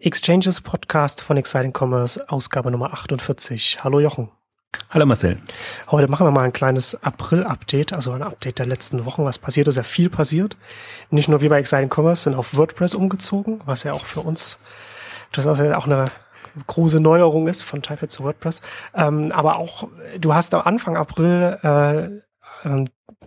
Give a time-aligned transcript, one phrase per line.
[0.00, 3.82] Exchanges Podcast von Exciting Commerce, Ausgabe Nummer 48.
[3.82, 4.30] Hallo Jochen.
[4.90, 5.38] Hallo Marcel.
[5.90, 9.24] Heute machen wir mal ein kleines April-Update, also ein Update der letzten Wochen.
[9.24, 10.56] Was passiert ist, ja viel passiert.
[11.10, 14.60] Nicht nur wir bei Exciting Commerce sind auf WordPress umgezogen, was ja auch für uns,
[15.32, 16.04] das ist ja auch eine
[16.68, 18.60] große Neuerung ist von Type zu WordPress.
[18.94, 19.88] Ähm, aber auch,
[20.20, 22.27] du hast am Anfang April äh,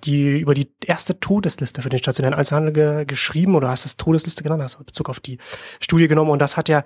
[0.03, 4.43] die über die erste Todesliste für den stationären Einzelhandel ge geschrieben oder hast das Todesliste
[4.43, 5.37] genannt, hast Bezug auf die
[5.79, 6.83] Studie genommen und das hat ja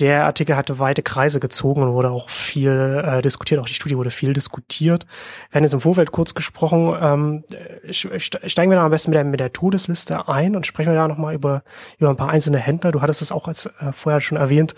[0.00, 3.96] der Artikel hatte weite Kreise gezogen und wurde auch viel äh, diskutiert, auch die Studie
[3.96, 5.06] wurde viel diskutiert.
[5.50, 7.44] Wir haben jetzt im Vorfeld kurz gesprochen, ähm,
[7.90, 11.08] steigen wir da am besten mit der, mit der Todesliste ein und sprechen wir da
[11.08, 11.62] nochmal über,
[11.98, 12.90] über ein paar einzelne Händler.
[12.90, 14.74] Du hattest es auch als äh, vorher schon erwähnt.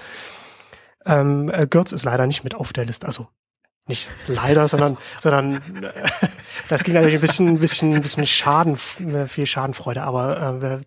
[1.06, 3.28] Ähm, äh, Götz ist leider nicht mit auf der Liste, also
[3.87, 5.93] nicht leider, sondern, sondern äh,
[6.69, 10.80] das ging natürlich ein bisschen, ein bisschen, ein bisschen Schaden, äh, viel Schadenfreude, aber äh,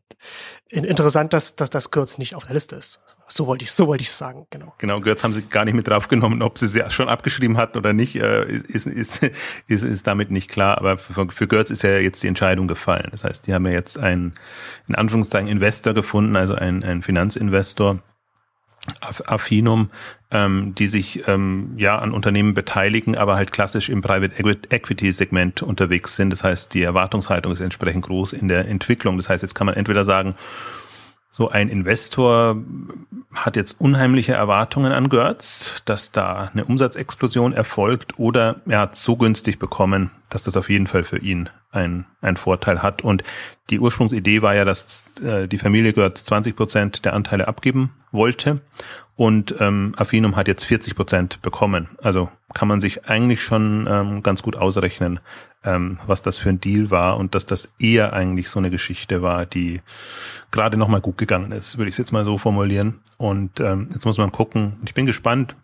[0.71, 2.99] interessant, dass, dass das Götz nicht auf der Liste ist.
[3.29, 4.73] So wollte ich, so wollte ich sagen, genau.
[4.77, 7.93] Genau, Götz haben sie gar nicht mit draufgenommen, ob sie sie schon abgeschrieben hatten oder
[7.93, 9.21] nicht, äh, ist, ist,
[9.67, 10.77] ist, ist damit nicht klar.
[10.77, 13.09] Aber für, für Götz ist ja jetzt die Entscheidung gefallen.
[13.11, 14.33] Das heißt, die haben ja jetzt einen,
[14.87, 17.99] in Anführungszeichen, Investor gefunden, also einen, einen Finanzinvestor,
[19.01, 19.89] Affinum,
[20.31, 24.35] ähm, die sich ähm, ja an Unternehmen beteiligen, aber halt klassisch im Private
[24.69, 26.31] Equity Segment unterwegs sind.
[26.31, 29.17] Das heißt, die Erwartungshaltung ist entsprechend groß in der Entwicklung.
[29.17, 30.33] Das heißt, jetzt kann man entweder sagen,
[31.31, 32.57] so ein Investor
[33.33, 39.15] hat jetzt unheimliche Erwartungen an Götz, dass da eine Umsatzexplosion erfolgt oder er hat so
[39.15, 43.03] günstig bekommen, dass das auf jeden Fall für ihn ein, ein Vorteil hat.
[43.03, 43.23] Und
[43.69, 48.61] die Ursprungsidee war ja, dass äh, die Familie Götz 20 Prozent der Anteile abgeben wollte
[49.17, 51.89] und ähm, Affinum hat jetzt 40 Prozent bekommen.
[52.01, 55.19] Also kann man sich eigentlich schon ähm, ganz gut ausrechnen,
[55.63, 59.23] ähm, was das für ein Deal war und dass das eher eigentlich so eine Geschichte
[59.23, 59.81] war, die
[60.51, 62.99] gerade nochmal gut gegangen ist, würde ich es jetzt mal so formulieren.
[63.17, 64.77] Und ähm, jetzt muss man gucken.
[64.85, 65.55] Ich bin gespannt,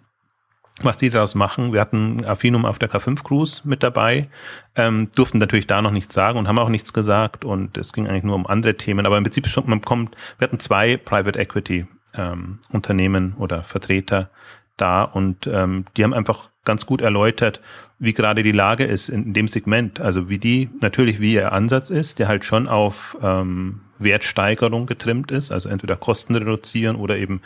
[0.82, 1.74] was die daraus machen.
[1.74, 4.30] Wir hatten Affinum auf der K5 Cruise mit dabei,
[4.76, 8.08] ähm, durften natürlich da noch nichts sagen und haben auch nichts gesagt und es ging
[8.08, 9.06] eigentlich nur um andere Themen.
[9.06, 14.30] Aber im Prinzip schon, man kommt, wir hatten zwei Private Equity ähm, Unternehmen oder Vertreter
[14.78, 17.62] da und ähm, die haben einfach ganz gut erläutert,
[18.00, 20.02] wie gerade die Lage ist in dem Segment.
[20.02, 25.32] Also wie die, natürlich wie ihr Ansatz ist, der halt schon auf ähm, Wertsteigerung getrimmt
[25.32, 27.42] ist, also entweder Kosten reduzieren oder eben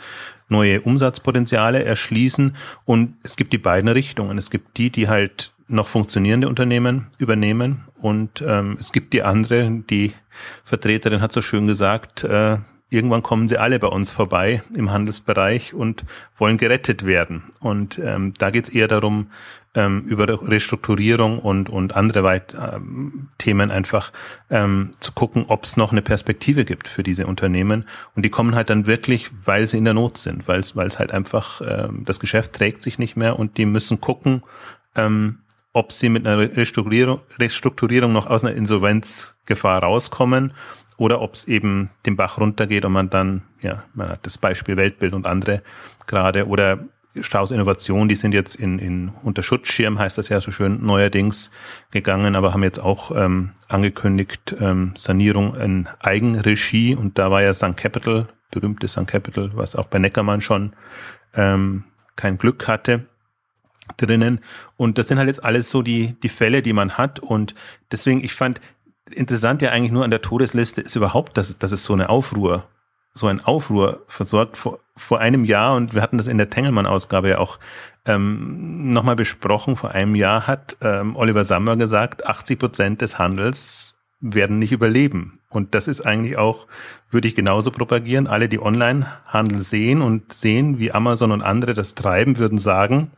[0.48, 2.56] neue Umsatzpotenziale erschließen.
[2.84, 4.38] Und es gibt die beiden Richtungen.
[4.38, 9.82] Es gibt die, die halt noch funktionierende Unternehmen übernehmen und ähm, es gibt die andere,
[9.90, 10.12] die
[10.64, 12.56] Vertreterin hat so schön gesagt, äh,
[12.90, 16.04] irgendwann kommen sie alle bei uns vorbei im Handelsbereich und
[16.36, 17.44] wollen gerettet werden.
[17.60, 19.28] Und ähm, da geht es eher darum,
[19.74, 24.12] ähm, über Restrukturierung und, und andere Weit ähm, Themen einfach
[24.50, 27.84] ähm, zu gucken, ob es noch eine Perspektive gibt für diese Unternehmen.
[28.16, 31.12] Und die kommen halt dann wirklich, weil sie in der Not sind, weil es halt
[31.12, 34.42] einfach, ähm, das Geschäft trägt sich nicht mehr und die müssen gucken,
[34.96, 35.40] ähm,
[35.74, 40.54] ob sie mit einer Restrukturierung, Restrukturierung noch aus einer Insolvenzgefahr rauskommen
[40.98, 44.76] oder ob es eben den Bach runtergeht und man dann, ja, man hat das Beispiel
[44.76, 45.62] Weltbild und andere
[46.06, 46.80] gerade oder
[47.18, 51.50] Strauß Innovation, die sind jetzt in, in unter Schutzschirm, heißt das ja so schön, neuerdings
[51.90, 57.54] gegangen, aber haben jetzt auch ähm, angekündigt, ähm, Sanierung in Eigenregie und da war ja
[57.54, 57.76] St.
[57.76, 59.06] Capital, berühmte St.
[59.06, 60.74] Capital, was auch bei Neckermann schon
[61.34, 61.84] ähm,
[62.16, 63.06] kein Glück hatte
[63.96, 64.40] drinnen.
[64.76, 67.20] Und das sind halt jetzt alles so die, die Fälle, die man hat.
[67.20, 67.54] Und
[67.90, 68.60] deswegen, ich fand,
[69.12, 72.08] interessant ja eigentlich nur an der Todesliste ist überhaupt, dass es, dass es so eine
[72.08, 72.64] Aufruhr,
[73.14, 77.28] so ein Aufruhr versorgt vor, vor einem Jahr und wir hatten das in der Tengelmann-Ausgabe
[77.28, 77.58] ja auch
[78.04, 79.76] ähm, nochmal besprochen.
[79.76, 85.38] Vor einem Jahr hat ähm, Oliver Sammer gesagt, 80 Prozent des Handels werden nicht überleben.
[85.50, 86.66] Und das ist eigentlich auch,
[87.10, 88.26] würde ich genauso propagieren.
[88.26, 93.10] Alle, die Online-Handel sehen und sehen, wie Amazon und andere das treiben, würden sagen,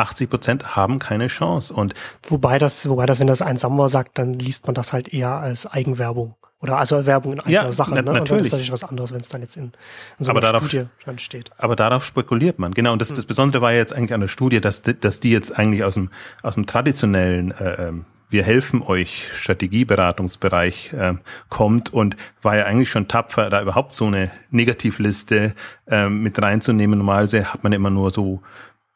[0.00, 1.72] 80 Prozent haben keine Chance.
[1.72, 1.94] Und
[2.24, 5.30] wobei das, wobei das, wenn das ein Sammler sagt, dann liest man das halt eher
[5.30, 6.34] als Eigenwerbung.
[6.62, 7.92] Oder also Werbung in eigener ja, Sache.
[7.94, 8.12] Na, ne?
[8.12, 8.20] natürlich.
[8.20, 9.72] Und dann ist natürlich was anderes, wenn es dann jetzt in,
[10.18, 11.50] in so aber einer darauf, Studie dann steht.
[11.56, 12.92] Aber darauf spekuliert man, genau.
[12.92, 15.58] Und das, das Besondere war ja jetzt eigentlich an der Studie, dass, dass die jetzt
[15.58, 16.10] eigentlich aus dem,
[16.42, 21.14] aus dem traditionellen äh, ähm, wir helfen euch Strategieberatungsbereich äh,
[21.48, 25.52] kommt und war ja eigentlich schon tapfer, da überhaupt so eine Negativliste
[25.88, 26.98] äh, mit reinzunehmen.
[26.98, 28.40] Normalerweise hat man immer nur so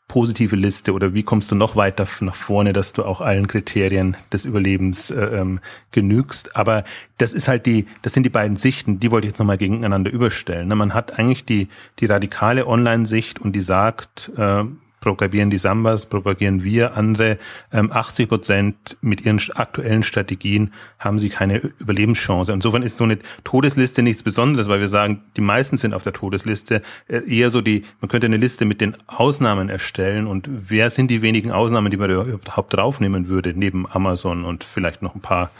[0.08, 4.16] positive Liste oder wie kommst du noch weiter nach vorne, dass du auch allen Kriterien
[4.32, 5.60] des Überlebens äh, ähm,
[5.92, 6.56] genügst.
[6.56, 6.84] Aber
[7.18, 10.10] das ist halt die, das sind die beiden Sichten, die wollte ich jetzt nochmal gegeneinander
[10.10, 10.68] überstellen.
[10.68, 10.76] Ne?
[10.76, 11.68] Man hat eigentlich die,
[12.00, 14.64] die radikale Online-Sicht und die sagt, äh,
[15.04, 17.38] propagieren die Sambas, propagieren wir andere.
[17.70, 22.50] Ähm, 80 Prozent mit ihren aktuellen Strategien haben sie keine Überlebenschance.
[22.52, 26.14] Insofern ist so eine Todesliste nichts Besonderes, weil wir sagen, die meisten sind auf der
[26.14, 26.80] Todesliste.
[27.06, 31.10] Äh, eher so die, man könnte eine Liste mit den Ausnahmen erstellen und wer sind
[31.10, 35.50] die wenigen Ausnahmen, die man überhaupt draufnehmen würde, neben Amazon und vielleicht noch ein paar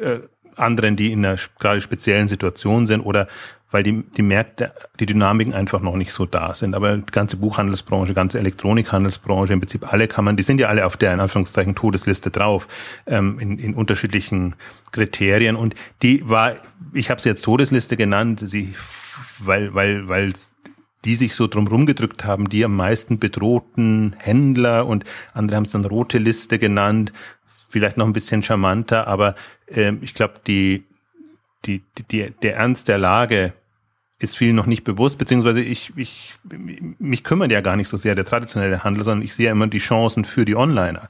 [0.00, 0.18] äh,
[0.58, 3.28] anderen, die in einer gerade speziellen Situation sind oder
[3.70, 6.74] weil die, die Märkte, die Dynamiken einfach noch nicht so da sind.
[6.74, 10.86] Aber die ganze Buchhandelsbranche, ganze Elektronikhandelsbranche, im Prinzip alle kann man, die sind ja alle
[10.86, 12.66] auf der, in Anführungszeichen, Todesliste drauf,
[13.06, 14.54] ähm, in, in unterschiedlichen
[14.90, 15.54] Kriterien.
[15.54, 16.56] Und die war,
[16.94, 18.74] ich habe sie jetzt Todesliste genannt, sie,
[19.38, 20.32] weil, weil, weil
[21.04, 25.70] die sich so drumherum gedrückt haben, die am meisten bedrohten Händler und andere haben es
[25.70, 27.12] dann rote Liste genannt,
[27.68, 29.34] vielleicht noch ein bisschen charmanter, aber
[29.66, 30.84] äh, ich glaube, die,
[31.64, 33.52] die, die, der Ernst der Lage
[34.20, 36.34] ist vielen noch nicht bewusst, beziehungsweise ich, ich,
[36.98, 39.68] mich kümmert ja gar nicht so sehr der traditionelle Handel, sondern ich sehe ja immer
[39.68, 41.08] die Chancen für die Onliner.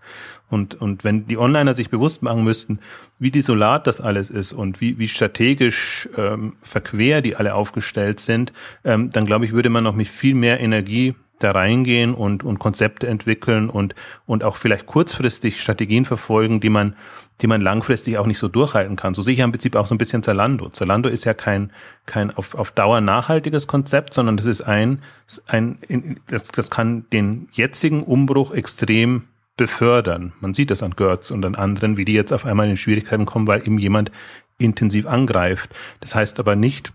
[0.50, 2.80] Und, und wenn die Onliner sich bewusst machen müssten,
[3.18, 8.52] wie desolat das alles ist und wie, wie strategisch ähm, verquer die alle aufgestellt sind,
[8.84, 12.58] ähm, dann glaube ich, würde man noch mit viel mehr Energie da reingehen und, und
[12.58, 13.94] Konzepte entwickeln und,
[14.26, 16.94] und auch vielleicht kurzfristig Strategien verfolgen, die man,
[17.40, 19.14] die man langfristig auch nicht so durchhalten kann.
[19.14, 20.68] So sehe ich ja im Prinzip auch so ein bisschen Zalando.
[20.68, 21.72] Zalando ist ja kein,
[22.06, 25.02] kein auf, auf Dauer nachhaltiges Konzept, sondern das ist ein,
[25.46, 29.24] ein das, das kann den jetzigen Umbruch extrem
[29.56, 30.32] befördern.
[30.40, 33.26] Man sieht das an Götz und an anderen, wie die jetzt auf einmal in Schwierigkeiten
[33.26, 34.10] kommen, weil eben jemand
[34.58, 35.74] intensiv angreift.
[36.00, 36.92] Das heißt aber nicht,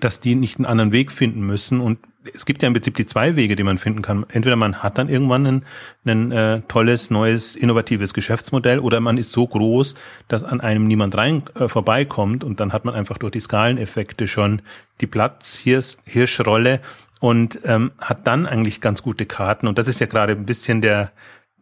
[0.00, 1.98] dass die nicht einen anderen Weg finden müssen und
[2.32, 4.24] es gibt ja im Prinzip die zwei Wege, die man finden kann.
[4.30, 5.64] Entweder man hat dann irgendwann ein,
[6.06, 9.94] ein äh, tolles, neues, innovatives Geschäftsmodell oder man ist so groß,
[10.28, 14.26] dass an einem niemand rein äh, vorbeikommt und dann hat man einfach durch die Skaleneffekte
[14.26, 14.62] schon
[15.00, 16.80] die Platz-Hirschrolle
[17.20, 19.66] und ähm, hat dann eigentlich ganz gute Karten.
[19.66, 21.12] Und das ist ja gerade ein bisschen der,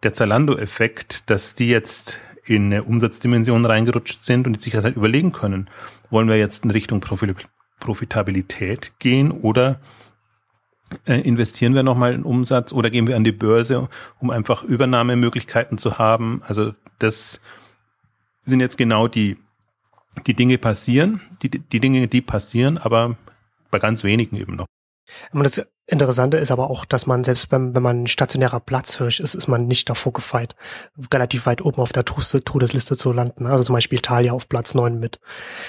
[0.02, 5.70] der Zalando-Effekt, dass die jetzt in eine Umsatzdimension reingerutscht sind und sich halt überlegen können,
[6.10, 9.80] wollen wir jetzt in Richtung Profitabilität gehen oder
[11.06, 15.98] investieren wir nochmal in Umsatz oder gehen wir an die Börse, um einfach Übernahmemöglichkeiten zu
[15.98, 16.42] haben.
[16.46, 17.40] Also das
[18.42, 19.36] sind jetzt genau die,
[20.26, 23.16] die Dinge passieren, die, die Dinge, die passieren, aber
[23.70, 24.66] bei ganz wenigen eben noch.
[25.32, 29.34] Und das Interessante ist aber auch, dass man selbst wenn, wenn man stationärer Platzhirsch ist,
[29.34, 30.54] ist man nicht davor gefeit,
[31.12, 33.46] relativ weit oben auf der Todesliste zu landen.
[33.46, 35.18] Also zum Beispiel Thalia auf Platz 9 mit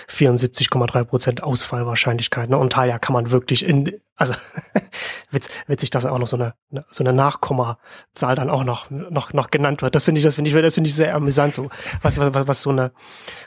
[0.10, 2.50] 74,3 Prozent Ausfallwahrscheinlichkeit.
[2.50, 2.58] Ne?
[2.58, 4.34] Und Thalia kann man wirklich in, also
[5.32, 6.54] witz, witzig, dass auch noch so eine,
[6.92, 9.96] so eine Nachkommazahl dann auch noch, noch, noch genannt wird.
[9.96, 11.70] Das finde ich, das finde ich, das finde ich sehr amüsant, so,
[12.02, 12.92] was, was, was so eine,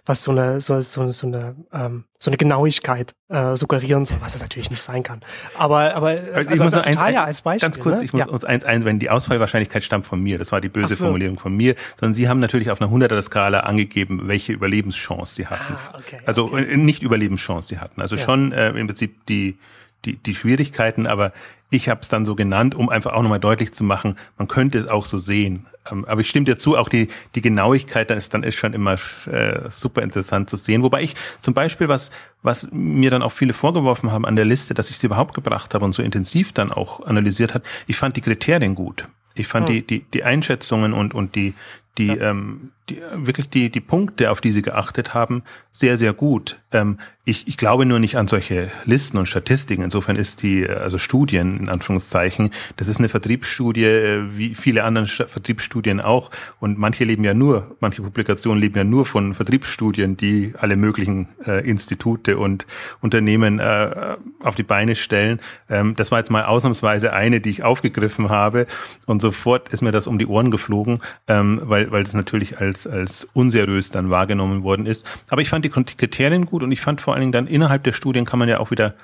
[0.05, 4.35] was so eine, so, so, so eine, ähm, so eine Genauigkeit, äh, suggerieren soll, was
[4.35, 5.21] es natürlich nicht sein kann.
[5.59, 7.69] Aber, aber, also, also, also eins, Thalia als Beispiel.
[7.69, 8.05] Ganz kurz, ne?
[8.05, 8.29] ich muss ja.
[8.29, 10.39] uns eins einwenden, die Ausfallwahrscheinlichkeit stammt von mir.
[10.39, 11.05] Das war die böse so.
[11.05, 15.47] Formulierung von mir, sondern Sie haben natürlich auf einer 100er Skala angegeben, welche Überlebenschance Sie
[15.47, 15.75] hatten.
[15.75, 16.73] Ah, okay, also okay.
[16.73, 18.01] Äh, nicht Überlebenschance Sie hatten.
[18.01, 18.23] Also ja.
[18.23, 19.59] schon äh, im Prinzip die,
[20.07, 21.33] die, die Schwierigkeiten, aber
[21.71, 24.79] ich habe es dann so genannt, um einfach auch nochmal deutlich zu machen, man könnte
[24.79, 25.67] es auch so sehen.
[25.91, 28.73] Ähm, aber ich stimme dir zu, auch die, die Genauigkeit, dann ist, dann ist schon
[28.73, 28.97] immer
[29.31, 30.83] äh, super interessant zu sehen.
[30.83, 32.11] Wobei ich zum Beispiel, was,
[32.43, 35.75] was mir dann auch viele vorgeworfen haben an der Liste, dass ich sie überhaupt gebracht
[35.75, 39.09] habe und so intensiv dann auch analysiert hat, ich fand die Kriterien gut.
[39.35, 39.75] Ich fand hm.
[39.75, 41.55] die, die, die Einschätzungen und, und die,
[41.99, 42.31] die, ja.
[42.31, 45.43] ähm, die, wirklich die, die Punkte, auf die sie geachtet haben,
[45.73, 46.61] sehr, sehr gut.
[46.73, 46.99] Ähm,
[47.29, 49.83] ich, ich glaube nur nicht an solche Listen und Statistiken.
[49.83, 55.07] Insofern ist die, also Studien in Anführungszeichen, das ist eine Vertriebsstudie, äh, wie viele andere
[55.07, 56.31] Vertriebsstudien auch.
[56.61, 61.29] Und manche leben ja nur, manche Publikationen leben ja nur von Vertriebsstudien, die alle möglichen
[61.45, 62.67] äh, Institute und
[63.01, 65.41] Unternehmen äh, auf die Beine stellen.
[65.69, 68.67] Ähm, das war jetzt mal ausnahmsweise eine, die ich aufgegriffen habe.
[69.07, 72.76] Und sofort ist mir das um die Ohren geflogen, ähm, weil, weil das natürlich als
[72.77, 75.07] als, als unseriös dann wahrgenommen worden ist.
[75.29, 77.93] Aber ich fand die Kriterien gut und ich fand vor allen Dingen dann innerhalb der
[77.93, 78.95] Studien kann man ja auch wieder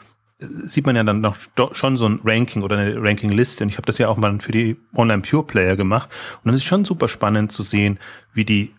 [0.64, 1.36] sieht man ja dann noch
[1.70, 3.62] schon so ein Ranking oder eine Rankingliste.
[3.62, 6.10] Und ich habe das ja auch mal für die Online Pure Player gemacht.
[6.38, 8.00] Und dann ist schon super spannend zu sehen,
[8.34, 8.72] wie die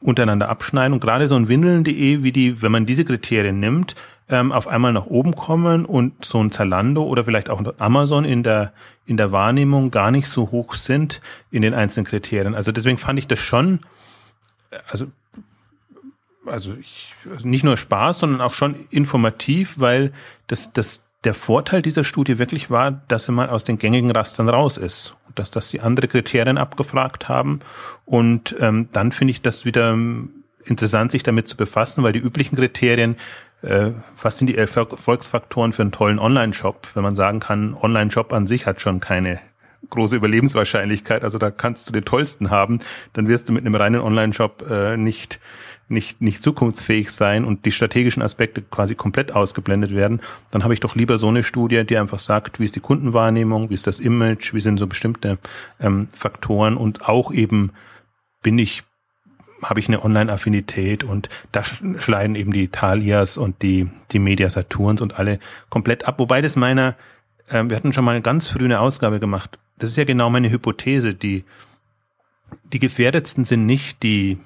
[0.00, 0.94] untereinander abschneiden.
[0.94, 3.94] Und gerade so ein Windeln.de, wie die, wenn man diese Kriterien nimmt,
[4.30, 8.42] ähm, auf einmal nach oben kommen und so ein Zalando oder vielleicht auch Amazon in
[8.42, 8.72] der,
[9.04, 11.20] in der Wahrnehmung gar nicht so hoch sind
[11.50, 12.54] in den einzelnen Kriterien.
[12.54, 13.80] Also deswegen fand ich das schon
[14.88, 15.06] also
[16.46, 20.12] also, ich, also nicht nur Spaß, sondern auch schon informativ, weil
[20.48, 24.48] das, das, der Vorteil dieser Studie wirklich war, dass sie mal aus den gängigen Rastern
[24.48, 25.14] raus ist.
[25.34, 27.60] Dass, dass sie andere Kriterien abgefragt haben.
[28.04, 32.18] Und ähm, dann finde ich das wieder ähm, interessant, sich damit zu befassen, weil die
[32.18, 33.16] üblichen Kriterien,
[33.62, 38.46] äh, was sind die Erfolgsfaktoren für einen tollen Online-Shop, wenn man sagen kann, Online-Shop an
[38.46, 39.40] sich hat schon keine
[39.92, 41.22] große Überlebenswahrscheinlichkeit.
[41.22, 42.80] Also da kannst du den tollsten haben,
[43.12, 45.40] dann wirst du mit einem reinen Online-Shop äh, nicht
[45.88, 50.20] nicht, nicht zukunftsfähig sein und die strategischen Aspekte quasi komplett ausgeblendet werden,
[50.50, 53.68] dann habe ich doch lieber so eine Studie, die einfach sagt, wie ist die Kundenwahrnehmung,
[53.68, 55.38] wie ist das Image, wie sind so bestimmte
[55.80, 57.72] ähm, Faktoren und auch eben
[58.42, 58.82] bin ich
[59.62, 65.00] habe ich eine Online-Affinität und da schneiden eben die Thalias und die, die Media Saturns
[65.00, 66.18] und alle komplett ab.
[66.18, 66.96] Wobei das meiner,
[67.48, 69.58] äh, wir hatten schon mal eine ganz früh eine Ausgabe gemacht.
[69.82, 71.12] Das ist ja genau meine Hypothese.
[71.12, 71.44] Die,
[72.72, 74.38] die gefährdetsten sind nicht die,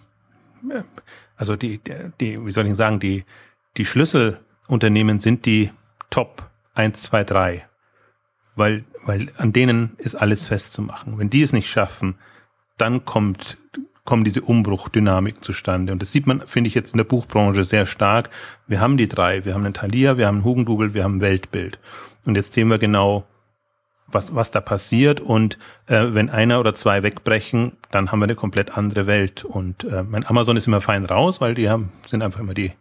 [1.37, 1.79] also die,
[2.21, 3.27] die, wie soll ich sagen, die,
[3.77, 5.73] die Schlüsselunternehmen sind die
[6.09, 7.67] Top 1, 2, 3.
[8.55, 11.19] Weil, weil an denen ist alles festzumachen.
[11.19, 12.15] Wenn die es nicht schaffen,
[12.79, 13.59] dann kommt
[14.07, 15.93] kommen diese Umbruchdynamiken zustande.
[15.93, 18.31] Und das sieht man, finde ich, jetzt in der Buchbranche sehr stark.
[18.67, 19.45] Wir haben die drei.
[19.45, 21.79] Wir haben einen Thalia, wir haben einen Hugendubel, wir haben ein Weltbild.
[22.25, 23.27] Und jetzt sehen wir genau,
[24.09, 25.21] was, was da passiert.
[25.21, 29.45] Und äh, wenn einer oder zwei wegbrechen, dann haben wir eine komplett andere Welt.
[29.45, 32.73] Und äh, mein Amazon ist immer fein raus, weil die haben, sind einfach immer die,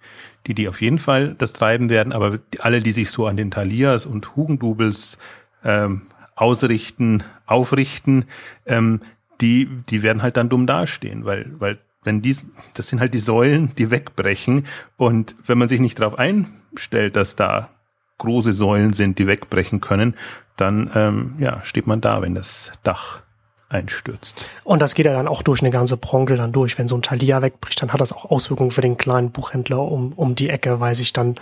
[0.47, 2.13] die, die auf jeden Fall das treiben werden.
[2.13, 5.17] Aber alle, die sich so an den Thalias und Hugendubels
[5.63, 6.03] ähm,
[6.35, 8.25] ausrichten, aufrichten,
[8.65, 9.01] ähm,
[9.41, 12.35] die, die werden halt dann dumm dastehen, weil, weil wenn die,
[12.75, 14.67] das sind halt die Säulen, die wegbrechen.
[14.95, 17.69] Und wenn man sich nicht darauf einstellt, dass da
[18.17, 20.15] große Säulen sind, die wegbrechen können,
[20.57, 23.21] dann ähm, ja, steht man da, wenn das Dach
[23.69, 24.45] einstürzt.
[24.63, 26.77] Und das geht ja dann auch durch eine ganze Branche dann durch.
[26.77, 30.13] Wenn so ein Thalia wegbricht, dann hat das auch Auswirkungen für den kleinen Buchhändler um,
[30.13, 31.35] um die Ecke, weil sich dann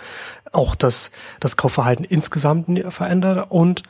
[0.51, 3.47] auch das, das Kaufverhalten insgesamt verändert.
[3.49, 3.83] Und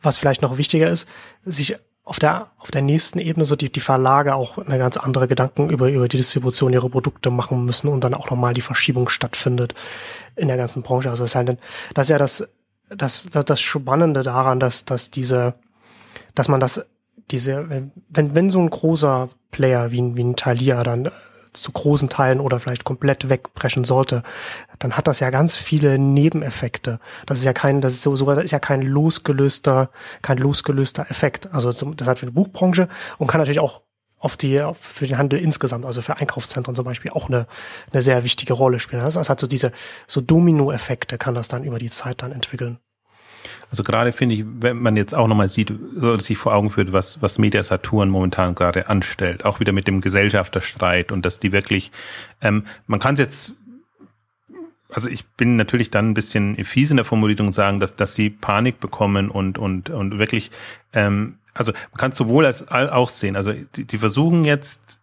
[0.00, 1.08] was vielleicht noch wichtiger ist,
[1.42, 5.26] sich auf der, auf der nächsten Ebene so die, die Verlage auch eine ganz andere
[5.26, 9.08] Gedanken über, über die Distribution ihrer Produkte machen müssen und dann auch nochmal die Verschiebung
[9.08, 9.74] stattfindet
[10.36, 11.08] in der ganzen Branche.
[11.08, 12.48] Also das ist, ja das,
[12.90, 15.54] das, das, das Spannende daran, dass, dass diese,
[16.34, 16.86] dass man das,
[17.30, 21.10] diese, wenn, wenn so ein großer Player wie, wie ein Thalia dann
[21.54, 24.22] zu großen Teilen oder vielleicht komplett wegbrechen sollte,
[24.78, 27.00] dann hat das ja ganz viele Nebeneffekte.
[27.26, 29.90] Das ist ja kein, das ist so, so das ist ja kein losgelöster,
[30.22, 31.52] kein losgelöster Effekt.
[31.52, 33.82] Also das hat für die Buchbranche und kann natürlich auch
[34.18, 37.46] auf die, für den Handel insgesamt, also für Einkaufszentren zum Beispiel auch eine,
[37.92, 39.02] eine sehr wichtige Rolle spielen.
[39.02, 39.70] Das hat so diese,
[40.06, 42.78] so Domino-Effekte kann das dann über die Zeit dann entwickeln.
[43.74, 45.74] Also gerade finde ich, wenn man jetzt auch nochmal sieht,
[46.18, 50.00] sich vor Augen führt, was, was Media Saturn momentan gerade anstellt, auch wieder mit dem
[50.00, 51.90] Gesellschafterstreit und dass die wirklich,
[52.40, 53.52] ähm, man kann es jetzt
[54.90, 58.14] also ich bin natürlich dann ein bisschen fies in der Formulierung und sagen, dass, dass
[58.14, 60.52] sie Panik bekommen und, und, und wirklich,
[60.92, 63.34] ähm, also man kann es sowohl als auch sehen.
[63.34, 65.00] Also die, die versuchen jetzt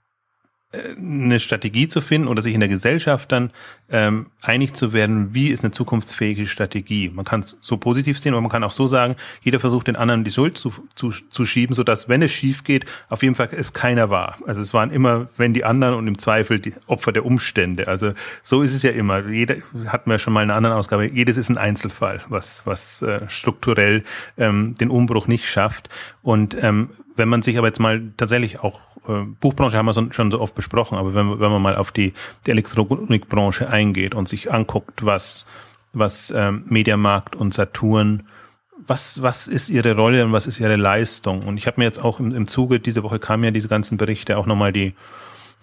[0.74, 3.52] eine Strategie zu finden oder sich in der Gesellschaft dann
[3.92, 7.10] ähm, einig zu werden, wie ist eine zukunftsfähige Strategie.
[7.10, 9.96] Man kann es so positiv sehen, aber man kann auch so sagen, jeder versucht den
[9.96, 13.50] anderen die Schuld zu, zu, zu schieben, sodass, wenn es schief geht, auf jeden Fall
[13.52, 14.38] es keiner war.
[14.48, 17.88] Also es waren immer, wenn die anderen und im Zweifel die Opfer der Umstände.
[17.88, 19.28] Also so ist es ja immer.
[19.28, 19.56] Jeder
[19.88, 23.28] hatten wir schon mal in einer anderen Ausgabe, jedes ist ein Einzelfall, was, was äh,
[23.28, 24.04] strukturell
[24.38, 25.90] ähm, den Umbruch nicht schafft.
[26.22, 30.32] Und ähm, wenn man sich aber jetzt mal tatsächlich auch äh, Buchbranche haben wir schon
[30.32, 32.14] so oft besprochen, aber wenn, wenn man mal auf die,
[32.46, 35.46] die Elektronikbranche eingeht und sich anguckt, was,
[35.94, 38.24] was ähm, Mediamarkt und Saturn,
[38.88, 41.44] was, was ist ihre Rolle und was ist ihre Leistung?
[41.44, 43.98] Und ich habe mir jetzt auch im, im Zuge, diese Woche kamen ja diese ganzen
[43.98, 44.94] Berichte, auch nochmal die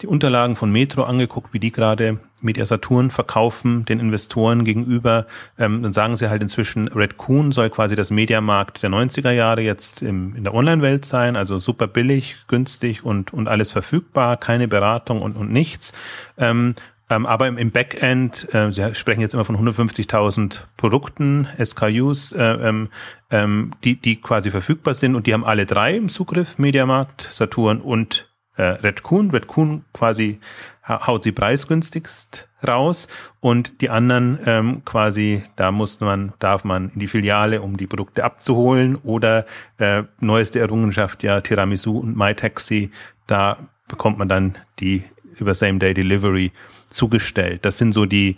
[0.00, 5.26] die Unterlagen von Metro angeguckt, wie die gerade Media Saturn verkaufen den Investoren gegenüber.
[5.58, 9.62] Ähm, dann sagen sie halt inzwischen, Red Coon soll quasi das Mediamarkt der 90er Jahre
[9.62, 14.68] jetzt im, in der Online-Welt sein, also super billig, günstig und, und alles verfügbar, keine
[14.68, 15.92] Beratung und, und nichts.
[16.36, 16.74] Ähm,
[17.10, 22.42] ähm, aber im, im Backend, äh, Sie sprechen jetzt immer von 150.000 Produkten, SKUs, äh,
[22.42, 22.88] ähm,
[23.30, 27.80] ähm, die, die quasi verfügbar sind und die haben alle drei im Zugriff, Mediamarkt, Saturn
[27.80, 29.30] und äh, Redcoon.
[29.30, 30.40] Redcoon quasi
[30.88, 33.08] haut sie preisgünstigst raus
[33.40, 37.86] und die anderen ähm, quasi, da muss man, darf man in die Filiale, um die
[37.86, 39.46] Produkte abzuholen oder
[39.78, 42.90] äh, neueste Errungenschaft ja Tiramisu und MyTaxi,
[43.26, 45.04] da bekommt man dann die
[45.38, 46.52] über Same-Day Delivery
[46.90, 47.64] zugestellt.
[47.64, 48.36] Das sind so die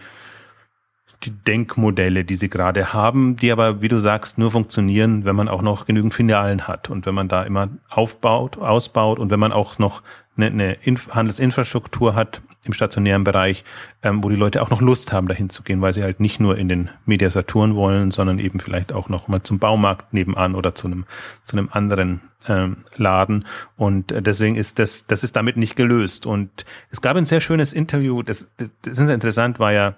[1.25, 5.49] die Denkmodelle, die sie gerade haben, die aber, wie du sagst, nur funktionieren, wenn man
[5.49, 9.53] auch noch genügend Filialen hat und wenn man da immer aufbaut, ausbaut und wenn man
[9.53, 10.03] auch noch
[10.37, 10.77] eine, eine
[11.11, 13.65] Handelsinfrastruktur hat im stationären Bereich,
[14.03, 16.41] ähm, wo die Leute auch noch Lust haben, dahin zu gehen, weil sie halt nicht
[16.41, 20.55] nur in den Media Saturn wollen, sondern eben vielleicht auch noch mal zum Baumarkt nebenan
[20.55, 21.07] oder zu einem
[21.45, 23.47] zu einem anderen ähm, Laden.
[23.77, 26.27] Und äh, deswegen ist das das ist damit nicht gelöst.
[26.27, 28.23] Und es gab ein sehr schönes Interview.
[28.23, 29.97] Das, das ist interessant, war ja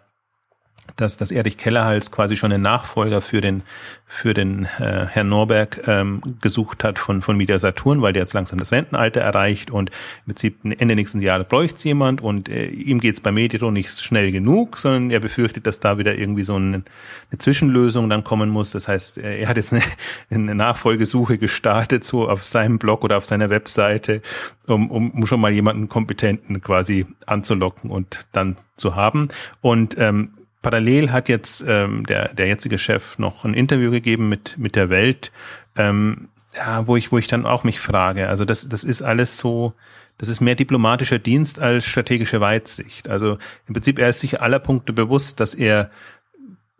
[0.96, 3.62] dass, dass Erich Kellerhals quasi schon einen Nachfolger für den,
[4.04, 8.34] für den äh, Herrn Norberg ähm, gesucht hat von, von Media Saturn, weil der jetzt
[8.34, 12.66] langsam das Rentenalter erreicht und im Prinzip Ende nächsten Jahres bräuchte es jemand und äh,
[12.66, 16.44] ihm geht es bei Mediro nicht schnell genug, sondern er befürchtet, dass da wieder irgendwie
[16.44, 16.82] so eine,
[17.30, 18.72] eine Zwischenlösung dann kommen muss.
[18.72, 19.82] Das heißt, er hat jetzt eine,
[20.30, 24.20] eine Nachfolgesuche gestartet, so auf seinem Blog oder auf seiner Webseite,
[24.66, 29.28] um, um, um schon mal jemanden Kompetenten quasi anzulocken und dann zu haben.
[29.60, 34.56] Und ähm, Parallel hat jetzt ähm, der, der jetzige Chef noch ein Interview gegeben mit,
[34.58, 35.32] mit der Welt,
[35.76, 38.28] ähm, ja, wo ich, wo ich dann auch mich frage.
[38.28, 39.74] Also das, das ist alles so,
[40.18, 43.08] das ist mehr diplomatischer Dienst als strategische Weitsicht.
[43.08, 45.90] Also im Prinzip, er ist sich aller Punkte bewusst, dass er,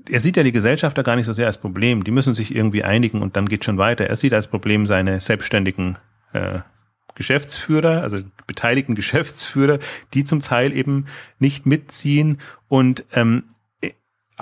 [0.09, 2.05] er sieht ja die Gesellschafter gar nicht so sehr als Problem.
[2.05, 4.07] Die müssen sich irgendwie einigen und dann geht schon weiter.
[4.07, 5.99] Er sieht als Problem seine selbstständigen
[6.33, 6.61] äh,
[7.17, 9.79] Geschäftsführer, also beteiligten Geschäftsführer,
[10.15, 11.07] die zum Teil eben
[11.39, 13.45] nicht mitziehen und ähm,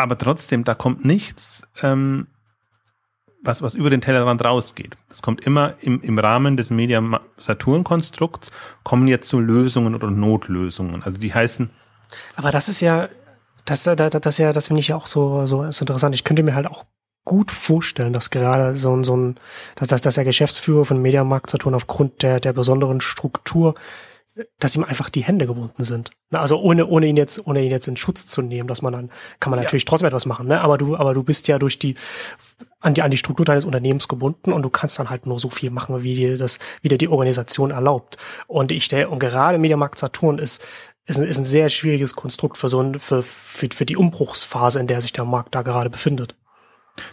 [0.02, 2.26] aber trotzdem, da kommt nichts, ähm,
[3.42, 4.96] was, was über den Tellerrand rausgeht.
[5.08, 7.02] Das kommt immer im, im Rahmen des Media
[7.38, 8.50] Saturn-Konstrukts,
[8.84, 11.02] kommen jetzt so Lösungen oder Notlösungen.
[11.02, 11.70] Also die heißen.
[12.36, 13.08] Aber das ist ja,
[13.64, 16.14] das, das, das, ja, das finde ich ja auch so, so interessant.
[16.14, 16.84] Ich könnte mir halt auch
[17.24, 19.36] gut vorstellen, dass gerade so ein, so ein,
[19.76, 23.74] dass, dass, dass der Geschäftsführer von Mediamarkt Saturn aufgrund der, der besonderen Struktur
[24.58, 26.10] dass ihm einfach die Hände gebunden sind.
[26.30, 29.10] Also ohne, ohne ihn jetzt, ohne ihn jetzt in Schutz zu nehmen, dass man dann,
[29.40, 29.88] kann man natürlich ja.
[29.88, 30.60] trotzdem etwas machen, ne?
[30.60, 31.94] Aber du, aber du bist ja durch die,
[32.80, 35.50] an die, an die Struktur deines Unternehmens gebunden und du kannst dann halt nur so
[35.50, 38.16] viel machen, wie dir das, wie dir die Organisation erlaubt.
[38.46, 40.62] Und ich stelle, und gerade Mediamarkt Saturn ist,
[41.06, 44.78] ist ein, ist ein sehr schwieriges Konstrukt für so ein, für, für, für die Umbruchsphase,
[44.80, 46.34] in der sich der Markt da gerade befindet.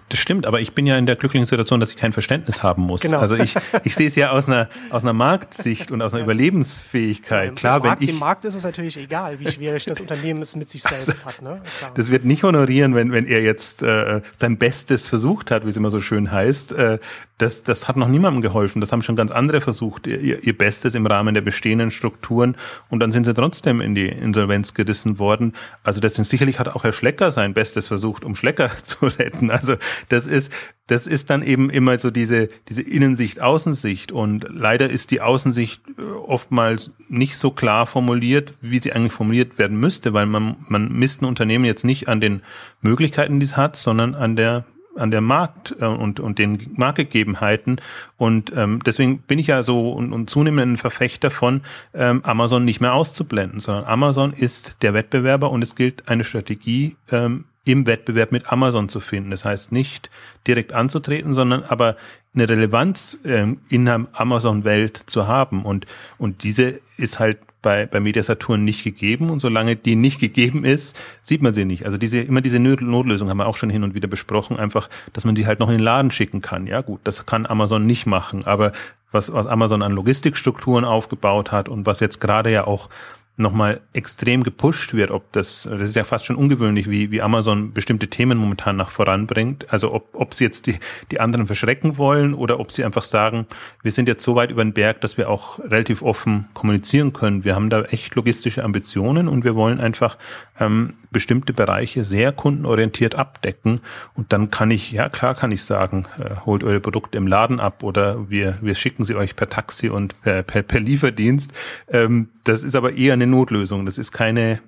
[0.10, 2.84] Das stimmt, aber ich bin ja in der glücklichen Situation, dass ich kein Verständnis haben
[2.84, 3.02] muss.
[3.02, 3.20] Genau.
[3.20, 7.56] Also ich, ich sehe es ja aus einer, aus einer Marktsicht und aus einer Überlebensfähigkeit.
[7.56, 8.14] Klar, Markt, wenn ich.
[8.14, 11.26] Dem Markt ist es natürlich egal, wie schwierig das Unternehmen es mit sich selbst also,
[11.26, 11.42] hat.
[11.42, 11.62] Ne?
[11.80, 11.92] Klar.
[11.96, 15.78] Das wird nicht honorieren, wenn, wenn er jetzt äh, sein Bestes versucht hat, wie es
[15.78, 17.00] immer so schön heißt, äh,
[17.38, 18.82] das, das hat noch niemandem geholfen.
[18.82, 22.56] Das haben schon ganz andere versucht, ihr, ihr Bestes im Rahmen der bestehenden Strukturen
[22.90, 25.54] und dann sind sie trotzdem in die Insolvenz gerissen worden.
[25.84, 29.52] Also deswegen sicherlich hat auch Herr Schlecker sein Bestes versucht, um Schlecker zu retten.
[29.52, 29.76] Also
[30.10, 30.52] das ist,
[30.88, 35.82] das ist dann eben immer so diese, diese Innensicht, Außensicht und leider ist die Außensicht
[35.98, 40.92] äh, oftmals nicht so klar formuliert, wie sie eigentlich formuliert werden müsste, weil man, man
[40.92, 42.42] misst ein Unternehmen jetzt nicht an den
[42.82, 44.66] Möglichkeiten, die es hat, sondern an der
[44.98, 47.80] an der Markt äh, und, und den Marktgegebenheiten.
[48.18, 51.62] Und ähm, deswegen bin ich ja so und, und zunehmend ein Verfechter von
[51.94, 56.96] ähm, Amazon nicht mehr auszublenden, sondern Amazon ist der Wettbewerber und es gilt eine Strategie
[57.12, 59.32] ähm, im Wettbewerb mit Amazon zu finden.
[59.32, 60.10] Das heißt nicht
[60.48, 61.98] direkt anzutreten, sondern aber
[62.34, 65.66] eine Relevanz ähm, in der Amazon-Welt zu haben.
[65.66, 65.86] Und,
[66.18, 70.98] und diese ist halt bei, bei Mediasaturn nicht gegeben und solange die nicht gegeben ist,
[71.22, 71.86] sieht man sie nicht.
[71.86, 75.26] Also diese, immer diese Notlösung haben wir auch schon hin und wieder besprochen, einfach, dass
[75.26, 76.68] man sie halt noch in den Laden schicken kann.
[76.68, 78.72] Ja gut, das kann Amazon nicht machen, aber
[79.12, 82.90] was, was Amazon an Logistikstrukturen aufgebaut hat und was jetzt gerade ja auch
[83.38, 87.72] nochmal extrem gepusht wird, ob das, das ist ja fast schon ungewöhnlich, wie, wie Amazon
[87.72, 89.72] bestimmte Themen momentan nach voranbringt.
[89.72, 90.80] Also ob, ob sie jetzt die,
[91.12, 93.46] die anderen verschrecken wollen oder ob sie einfach sagen,
[93.84, 97.44] wir sind jetzt so weit über den Berg, dass wir auch relativ offen kommunizieren können.
[97.44, 100.18] Wir haben da echt logistische Ambitionen und wir wollen einfach
[100.60, 103.82] ähm, bestimmte Bereiche sehr kundenorientiert abdecken.
[104.16, 107.60] Und dann kann ich, ja klar kann ich sagen, äh, holt eure Produkte im Laden
[107.60, 111.54] ab oder wir, wir schicken sie euch per Taxi und per, per, per Lieferdienst.
[111.88, 113.86] Ähm, das ist aber eher eine Notlösung.
[113.86, 114.60] Das ist keine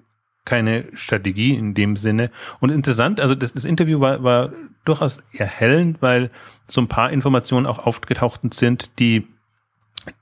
[0.45, 2.31] keine Strategie in dem Sinne.
[2.59, 4.51] Und interessant, also das, das Interview war, war
[4.83, 6.31] durchaus erhellend, weil
[6.65, 9.27] so ein paar Informationen auch aufgetaucht sind, die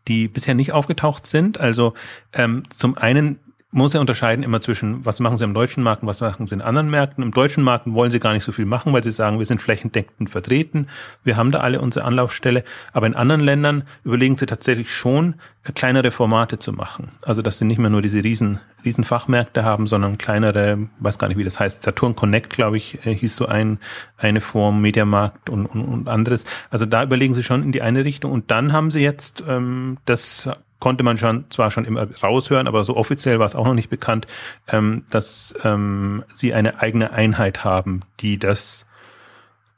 [0.08, 1.60] die bisher nicht aufgetaucht sind.
[1.60, 1.94] Also
[2.34, 3.40] ähm, zum einen
[3.78, 6.56] muss ja unterscheiden immer zwischen, was machen sie am deutschen Markt und was machen sie
[6.56, 7.24] in anderen Märkten.
[7.24, 9.62] Im deutschen Markt wollen sie gar nicht so viel machen, weil sie sagen, wir sind
[9.62, 10.88] flächendeckend vertreten,
[11.24, 12.64] wir haben da alle unsere Anlaufstelle.
[12.92, 15.36] Aber in anderen Ländern überlegen sie tatsächlich schon,
[15.76, 17.10] kleinere Formate zu machen.
[17.22, 21.28] Also, dass sie nicht mehr nur diese riesen, riesen Fachmärkte haben, sondern kleinere, weiß gar
[21.28, 23.80] nicht, wie das heißt, Saturn Connect, glaube ich, äh, hieß so ein,
[24.18, 26.46] eine Form, Mediamarkt und, und, und anderes.
[26.70, 28.32] Also da überlegen sie schon in die eine Richtung.
[28.32, 32.84] Und dann haben sie jetzt ähm, das konnte man schon zwar schon immer raushören, aber
[32.84, 34.28] so offiziell war es auch noch nicht bekannt,
[34.68, 38.86] ähm, dass ähm, sie eine eigene Einheit haben, die das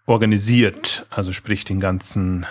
[0.06, 2.46] organisiert, also sprich den ganzen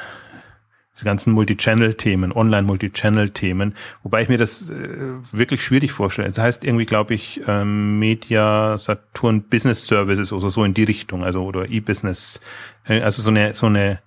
[0.94, 6.26] diese ganzen Multichannel-Themen, Online-Multichannel-Themen, wobei ich mir das äh, wirklich schwierig vorstelle.
[6.26, 10.82] Es das heißt irgendwie, glaube ich, ähm, Media Saturn Business Services oder so in die
[10.82, 12.40] Richtung, also oder E-Business,
[12.84, 14.00] äh, also so eine so eine,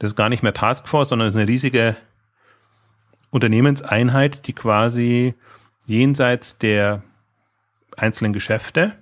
[0.00, 1.96] das ist gar nicht mehr Taskforce, sondern es ist eine riesige
[3.32, 5.34] Unternehmenseinheit, die quasi
[5.86, 7.02] jenseits der
[7.96, 8.92] einzelnen Geschäfte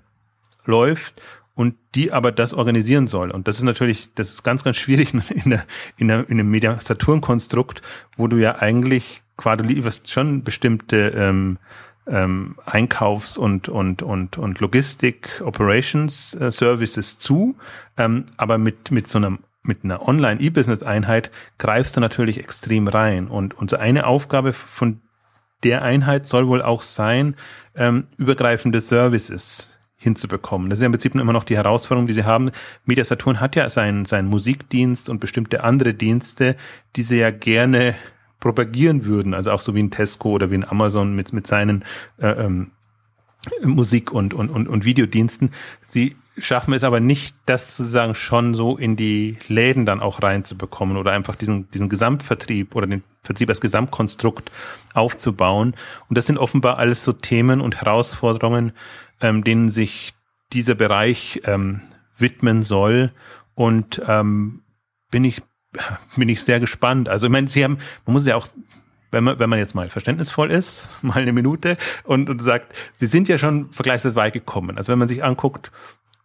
[0.65, 1.21] läuft
[1.55, 3.31] und die aber das organisieren soll.
[3.31, 5.65] Und das ist natürlich, das ist ganz, ganz schwierig in, der,
[5.99, 7.83] in, der, in einem Media-Saturn-Konstrukt,
[8.17, 11.59] wo du ja eigentlich quasi lieferst schon bestimmte ähm,
[12.07, 17.57] ähm, Einkaufs- und, und, und, und Logistik, Operations äh, zu,
[17.97, 23.29] ähm, aber mit, mit so einem mit einer Online-E-Business-Einheit greifst du natürlich extrem rein.
[23.29, 25.01] Und unsere eine Aufgabe von
[25.63, 27.37] der Einheit soll wohl auch sein,
[27.75, 30.71] ähm, übergreifende Services hinzubekommen.
[30.71, 32.51] Das ist ja im Prinzip immer noch die Herausforderung, die sie haben.
[32.87, 36.57] Media Saturn hat ja seinen, seinen Musikdienst und bestimmte andere Dienste,
[36.97, 37.95] die sie ja gerne
[38.41, 39.35] propagieren würden.
[39.35, 41.85] Also auch so wie ein Tesco oder wie ein Amazon mit, mit seinen
[42.19, 42.71] äh, ähm,
[43.63, 45.51] Musik- und, und, und, und Videodiensten.
[45.83, 50.97] Sie schaffen es aber nicht, das sozusagen schon so in die Läden dann auch reinzubekommen
[50.97, 54.51] oder einfach diesen, diesen Gesamtvertrieb oder den Vertrieb als Gesamtkonstrukt
[54.95, 55.75] aufzubauen.
[56.09, 58.73] Und das sind offenbar alles so Themen und Herausforderungen,
[59.21, 60.15] ähm, denen sich
[60.53, 61.83] dieser Bereich ähm,
[62.17, 63.13] widmen soll.
[63.55, 64.63] Und ähm,
[65.11, 65.43] bin ich
[66.17, 67.09] bin ich sehr gespannt.
[67.09, 68.49] Also ich meine, sie haben, man muss ja auch
[69.13, 73.07] wenn man, wenn man jetzt mal verständnisvoll ist, mal eine Minute und, und sagt, sie
[73.07, 74.77] sind ja schon vergleichsweise weit gekommen.
[74.77, 75.73] Also wenn man sich anguckt,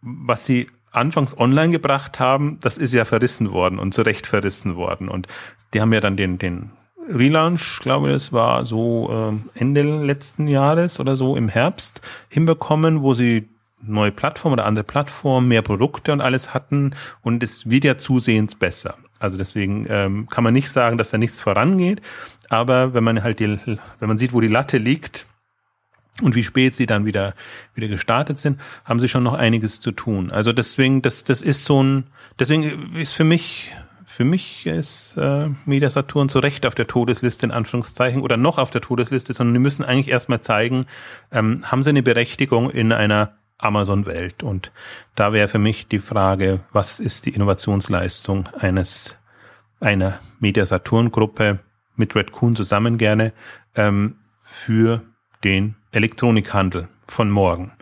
[0.06, 4.76] was sie anfangs online gebracht haben, das ist ja verrissen worden und zu Recht verrissen
[4.76, 5.08] worden.
[5.08, 5.26] Und
[5.74, 6.70] die haben ja dann den, den
[7.08, 13.02] Relaunch, glaube ich, es war so äh, Ende letzten Jahres oder so im Herbst hinbekommen,
[13.02, 13.48] wo sie
[13.82, 18.54] neue Plattformen oder andere Plattformen, mehr Produkte und alles hatten und es wird ja zusehends
[18.54, 18.94] besser.
[19.18, 22.00] Also deswegen ähm, kann man nicht sagen, dass da nichts vorangeht,
[22.48, 25.26] aber wenn man halt die, wenn man sieht, wo die Latte liegt,
[26.22, 27.34] und wie spät sie dann wieder
[27.74, 30.30] wieder gestartet sind, haben sie schon noch einiges zu tun.
[30.30, 32.04] Also deswegen, das das ist so ein,
[32.38, 33.72] deswegen ist für mich
[34.16, 38.56] für mich ist äh, Media Saturn zu Recht auf der Todesliste in Anführungszeichen oder noch
[38.56, 40.86] auf der Todesliste, sondern die müssen eigentlich erstmal zeigen,
[41.32, 44.42] ähm, haben sie eine Berechtigung in einer Amazon-Welt.
[44.42, 44.72] Und
[45.16, 49.16] da wäre für mich die Frage, was ist die Innovationsleistung eines
[49.80, 51.58] einer Media Saturn Gruppe
[51.96, 53.32] mit Red Coon zusammen gerne
[53.74, 55.02] ähm, für
[55.44, 57.72] den Elektronikhandel von morgen?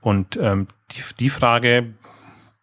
[0.00, 1.94] Und ähm, die, die Frage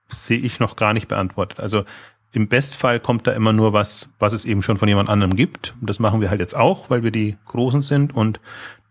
[0.08, 1.60] sehe ich noch gar nicht beantwortet.
[1.60, 1.86] Also
[2.32, 5.74] im Bestfall kommt da immer nur was, was es eben schon von jemand anderem gibt.
[5.82, 8.40] Und das machen wir halt jetzt auch, weil wir die Großen sind und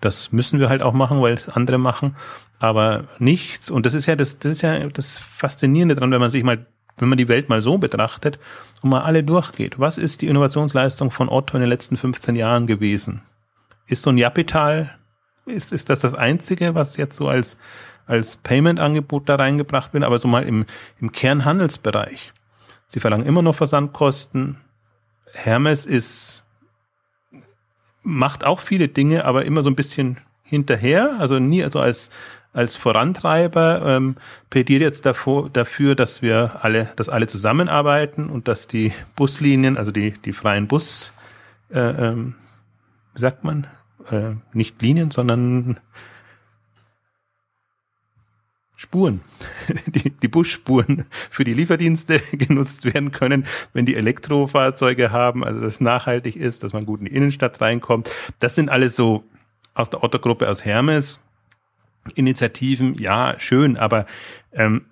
[0.01, 2.17] das müssen wir halt auch machen, weil es andere machen.
[2.59, 3.71] Aber nichts.
[3.71, 6.67] Und das ist ja das, das ist ja das Faszinierende dran, wenn man sich mal,
[6.97, 8.39] wenn man die Welt mal so betrachtet
[8.83, 9.79] und mal alle durchgeht.
[9.79, 13.23] Was ist die Innovationsleistung von Otto in den letzten 15 Jahren gewesen?
[13.87, 14.99] Ist so ein Japital
[15.51, 17.59] ist, ist das das Einzige, was jetzt so als,
[18.07, 20.67] als Payment-Angebot da reingebracht wird, aber so mal im,
[21.01, 22.33] im Kernhandelsbereich.
[22.89, 24.59] Sie verlangen immer noch Versandkosten.
[25.33, 26.43] Hermes ist,
[28.03, 32.11] macht auch viele Dinge, aber immer so ein bisschen hinterher, also nie also als,
[32.55, 34.17] als Vorantreiber, ähm,
[34.49, 39.93] plädiert jetzt davor, dafür, dass wir alle, dass alle zusammenarbeiten und dass die Buslinien, also
[39.93, 41.13] die, die freien Bus,
[41.71, 42.35] äh, ähm,
[43.15, 43.67] wie sagt man,
[44.13, 45.81] äh, nicht Linien, sondern
[48.77, 49.23] Spuren,
[49.87, 55.75] die, die Busspuren für die Lieferdienste genutzt werden können, wenn die Elektrofahrzeuge haben, also dass
[55.75, 58.09] es nachhaltig ist, dass man gut in die Innenstadt reinkommt.
[58.39, 59.25] Das sind alles so
[59.75, 61.21] aus der Otto-Gruppe aus Hermes
[62.15, 64.07] Initiativen, ja, schön, aber
[64.53, 64.85] ähm,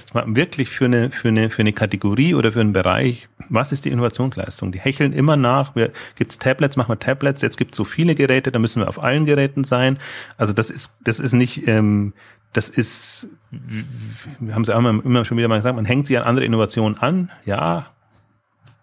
[0.00, 3.72] jetzt mal wirklich für eine, für eine, für eine Kategorie oder für einen Bereich, was
[3.72, 4.72] ist die Innovationsleistung?
[4.72, 5.74] Die hecheln immer nach.
[5.76, 7.42] Wir, gibt's Tablets, machen wir Tablets.
[7.42, 9.98] Jetzt gibt's so viele Geräte, da müssen wir auf allen Geräten sein.
[10.36, 12.12] Also das ist, das ist nicht, ähm,
[12.52, 16.18] das ist, wir haben es ja immer, immer schon wieder mal gesagt, man hängt sich
[16.18, 17.30] an andere Innovationen an.
[17.44, 17.91] Ja,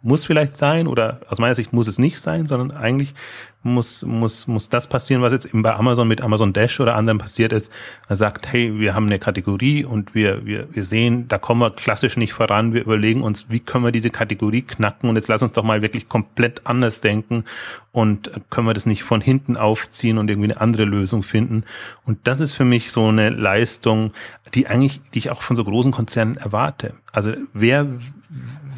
[0.02, 3.14] muss vielleicht sein oder aus meiner Sicht muss es nicht sein, sondern eigentlich
[3.62, 7.18] muss, muss, muss das passieren, was jetzt eben bei Amazon mit Amazon Dash oder anderen
[7.18, 7.70] passiert ist.
[8.08, 11.72] Er sagt, hey, wir haben eine Kategorie und wir, wir, wir sehen, da kommen wir
[11.72, 12.74] klassisch nicht voran.
[12.74, 15.82] Wir überlegen uns, wie können wir diese Kategorie knacken und jetzt lass uns doch mal
[15.82, 17.44] wirklich komplett anders denken
[17.92, 21.66] und können wir das nicht von hinten aufziehen und irgendwie eine andere Lösung finden.
[22.06, 24.14] Und das ist für mich so eine Leistung,
[24.54, 26.94] die eigentlich, die ich auch von so großen Konzernen erwarte.
[27.12, 27.88] Also wer,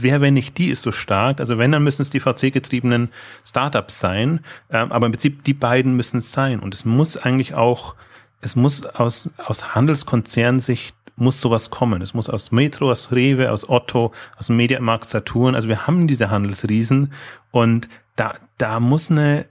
[0.04, 1.40] wer, wenn nicht die, ist so stark.
[1.40, 3.10] Also wenn, dann müssen es die VC-getriebenen
[3.46, 4.42] Startups sein.
[4.70, 6.60] Ähm, aber im Prinzip die beiden müssen es sein.
[6.60, 7.96] Und es muss eigentlich auch,
[8.42, 12.02] es muss aus, aus Handelskonzernsicht muss sowas kommen.
[12.02, 15.56] Es muss aus Metro, aus Rewe, aus Otto, aus dem Mediamarkt Saturn.
[15.56, 17.14] Also wir haben diese Handelsriesen
[17.52, 19.46] und da, da muss eine,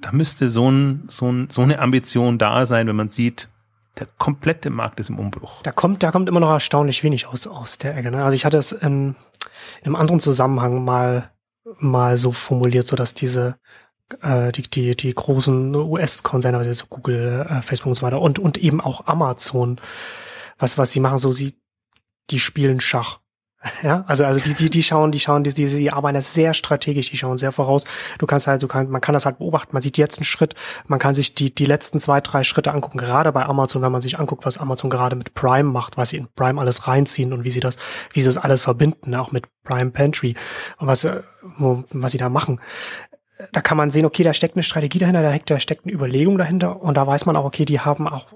[0.00, 3.48] da müsste so, ein, so, ein, so eine Ambition da sein, wenn man sieht,
[3.98, 5.62] der komplette Markt ist im Umbruch.
[5.62, 8.10] Da kommt, da kommt immer noch erstaunlich wenig aus, aus der Ecke.
[8.10, 8.24] Ne?
[8.24, 9.16] Also ich hatte es in,
[9.80, 11.30] in einem anderen Zusammenhang mal,
[11.78, 13.56] mal so formuliert, so dass diese
[14.22, 18.58] äh, die, die, die großen US-Konzerne, also Google, äh, Facebook und so weiter und, und
[18.58, 19.80] eben auch Amazon,
[20.58, 21.58] was, was sie machen, so sie,
[22.30, 23.20] die spielen Schach.
[23.82, 27.10] Ja, also, also die, die, die schauen, die schauen, die, die, die arbeiten sehr strategisch,
[27.10, 27.84] die schauen sehr voraus.
[28.18, 30.54] Du kannst halt, du kannst, man kann das halt beobachten, man sieht jetzt einen Schritt,
[30.86, 34.00] man kann sich die, die letzten zwei, drei Schritte angucken, gerade bei Amazon, wenn man
[34.00, 37.42] sich anguckt, was Amazon gerade mit Prime macht, was sie in Prime alles reinziehen und
[37.42, 37.76] wie sie das,
[38.12, 40.36] wie sie das alles verbinden, auch mit Prime Pantry
[40.78, 41.22] und was, äh,
[41.56, 42.60] wo, was sie da machen.
[43.52, 46.80] Da kann man sehen, okay, da steckt eine Strategie dahinter, da steckt eine Überlegung dahinter
[46.80, 48.26] und da weiß man auch, okay, die haben auch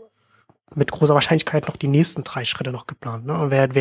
[0.75, 3.27] mit großer Wahrscheinlichkeit noch die nächsten drei Schritte noch geplant.
[3.27, 3.35] Ne?
[3.37, 3.75] Und während,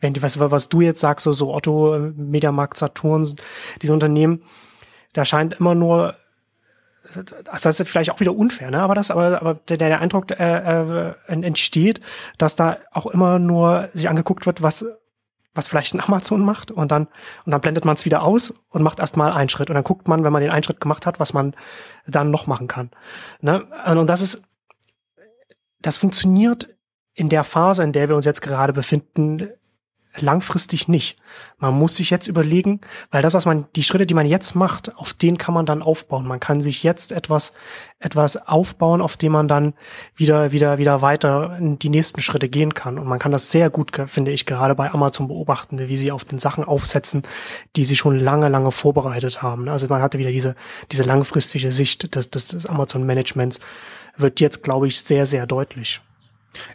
[0.00, 3.26] während, was, was du jetzt sagst, so, so Otto, Mediamarkt, Saturn,
[3.82, 4.42] diese Unternehmen,
[5.12, 6.14] da scheint immer nur
[7.44, 8.82] das ist vielleicht auch wieder unfair, ne?
[8.82, 12.00] Aber das, aber, aber der, der Eindruck äh, äh, entsteht,
[12.36, 14.84] dass da auch immer nur sich angeguckt wird, was
[15.56, 17.06] was vielleicht ein Amazon macht und dann
[17.44, 20.06] und dann blendet man es wieder aus und macht erstmal einen Schritt und dann guckt
[20.06, 21.54] man, wenn man den einen Schritt gemacht hat, was man
[22.06, 22.90] dann noch machen kann.
[23.40, 23.64] Ne?
[23.86, 24.42] Und das ist
[25.86, 26.68] das funktioniert
[27.14, 29.48] in der Phase, in der wir uns jetzt gerade befinden,
[30.18, 31.16] langfristig nicht.
[31.58, 34.96] Man muss sich jetzt überlegen, weil das, was man, die Schritte, die man jetzt macht,
[34.96, 36.26] auf denen kann man dann aufbauen.
[36.26, 37.52] Man kann sich jetzt etwas,
[38.00, 39.74] etwas aufbauen, auf dem man dann
[40.16, 42.98] wieder, wieder, wieder weiter in die nächsten Schritte gehen kann.
[42.98, 46.24] Und man kann das sehr gut, finde ich, gerade bei Amazon beobachten, wie sie auf
[46.24, 47.22] den Sachen aufsetzen,
[47.76, 49.68] die sie schon lange, lange vorbereitet haben.
[49.68, 50.56] Also man hatte wieder diese,
[50.90, 53.60] diese langfristige Sicht des, des, des Amazon-Managements
[54.16, 56.00] wird jetzt, glaube ich, sehr, sehr deutlich.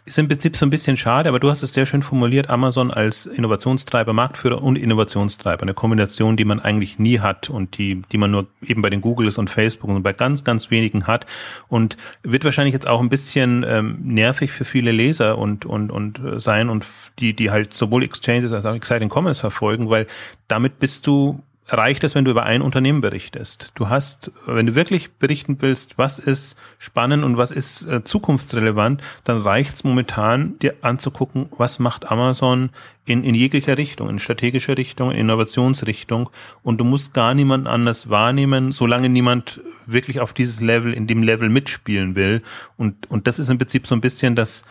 [0.04, 2.90] Ist im Prinzip so ein bisschen schade, aber du hast es sehr schön formuliert, Amazon
[2.90, 5.62] als Innovationstreiber, Marktführer und Innovationstreiber.
[5.62, 9.00] Eine Kombination, die man eigentlich nie hat und die, die man nur eben bei den
[9.00, 11.26] Googles und Facebook und bei ganz, ganz wenigen hat
[11.68, 16.20] und wird wahrscheinlich jetzt auch ein bisschen ähm, nervig für viele Leser und, und, und
[16.20, 16.86] äh, sein und
[17.18, 20.06] die, die halt sowohl Exchanges als auch Exciting Commerce verfolgen, weil
[20.48, 23.72] damit bist du reicht es, wenn du über ein Unternehmen berichtest.
[23.74, 29.02] Du hast, wenn du wirklich berichten willst, was ist spannend und was ist äh, zukunftsrelevant,
[29.24, 32.70] dann reicht es momentan, dir anzugucken, was macht Amazon
[33.04, 36.30] in, in jeglicher Richtung, in strategischer Richtung, in Innovationsrichtung.
[36.62, 41.22] Und du musst gar niemanden anders wahrnehmen, solange niemand wirklich auf dieses Level, in dem
[41.22, 42.42] Level mitspielen will.
[42.76, 44.64] Und, und das ist im Prinzip so ein bisschen das,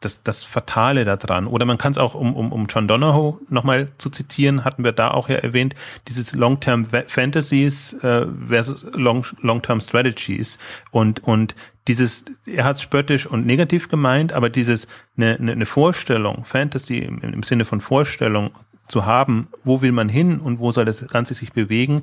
[0.00, 1.46] das, das Fatale daran.
[1.46, 4.92] Oder man kann es auch, um, um, um John Donahoe nochmal zu zitieren, hatten wir
[4.92, 5.74] da auch ja erwähnt,
[6.08, 10.58] dieses Long-Term Fantasies äh, versus Long-Term Strategies.
[10.90, 11.54] Und, und
[11.88, 16.98] dieses, er hat es spöttisch und negativ gemeint, aber dieses, eine, eine, eine Vorstellung, Fantasy
[16.98, 18.50] im, im Sinne von Vorstellung
[18.88, 22.02] zu haben, wo will man hin und wo soll das Ganze sich bewegen,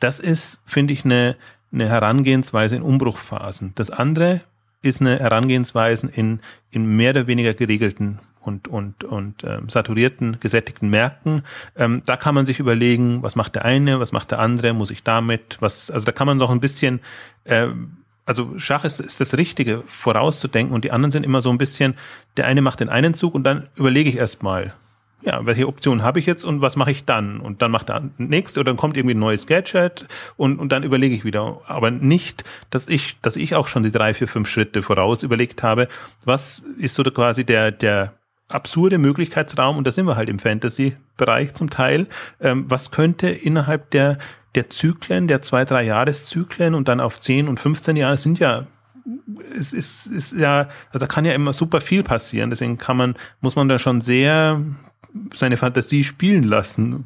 [0.00, 1.36] das ist, finde ich, eine,
[1.72, 3.72] eine Herangehensweise in Umbruchphasen.
[3.74, 4.40] Das andere,
[4.84, 6.40] ist eine Herangehensweise in,
[6.74, 11.42] in mehr oder weniger geregelten und, und, und ähm, saturierten, gesättigten Märkten.
[11.76, 14.90] Ähm, da kann man sich überlegen, was macht der eine, was macht der andere, muss
[14.90, 17.00] ich damit, was, also da kann man doch ein bisschen,
[17.44, 17.68] äh,
[18.26, 21.94] also Schach ist, ist das Richtige, vorauszudenken und die anderen sind immer so ein bisschen,
[22.36, 24.74] der eine macht den einen Zug und dann überlege ich erstmal,
[25.24, 27.40] ja, welche Option habe ich jetzt und was mache ich dann?
[27.40, 30.06] Und dann macht er nichts oder dann kommt irgendwie ein neues Gadget
[30.36, 31.62] und, und dann überlege ich wieder.
[31.66, 35.62] Aber nicht, dass ich, dass ich auch schon die drei, vier, fünf Schritte voraus überlegt
[35.62, 35.88] habe.
[36.26, 38.12] Was ist so quasi der, der
[38.48, 39.78] absurde Möglichkeitsraum?
[39.78, 42.06] Und da sind wir halt im Fantasy-Bereich zum Teil.
[42.40, 44.18] Ähm, was könnte innerhalb der,
[44.54, 48.66] der Zyklen, der zwei, drei Jahreszyklen und dann auf zehn und 15 Jahre sind ja
[49.54, 52.50] es ist, ist ja, also kann ja immer super viel passieren.
[52.50, 54.62] Deswegen kann man, muss man da schon sehr
[55.32, 57.04] seine Fantasie spielen lassen,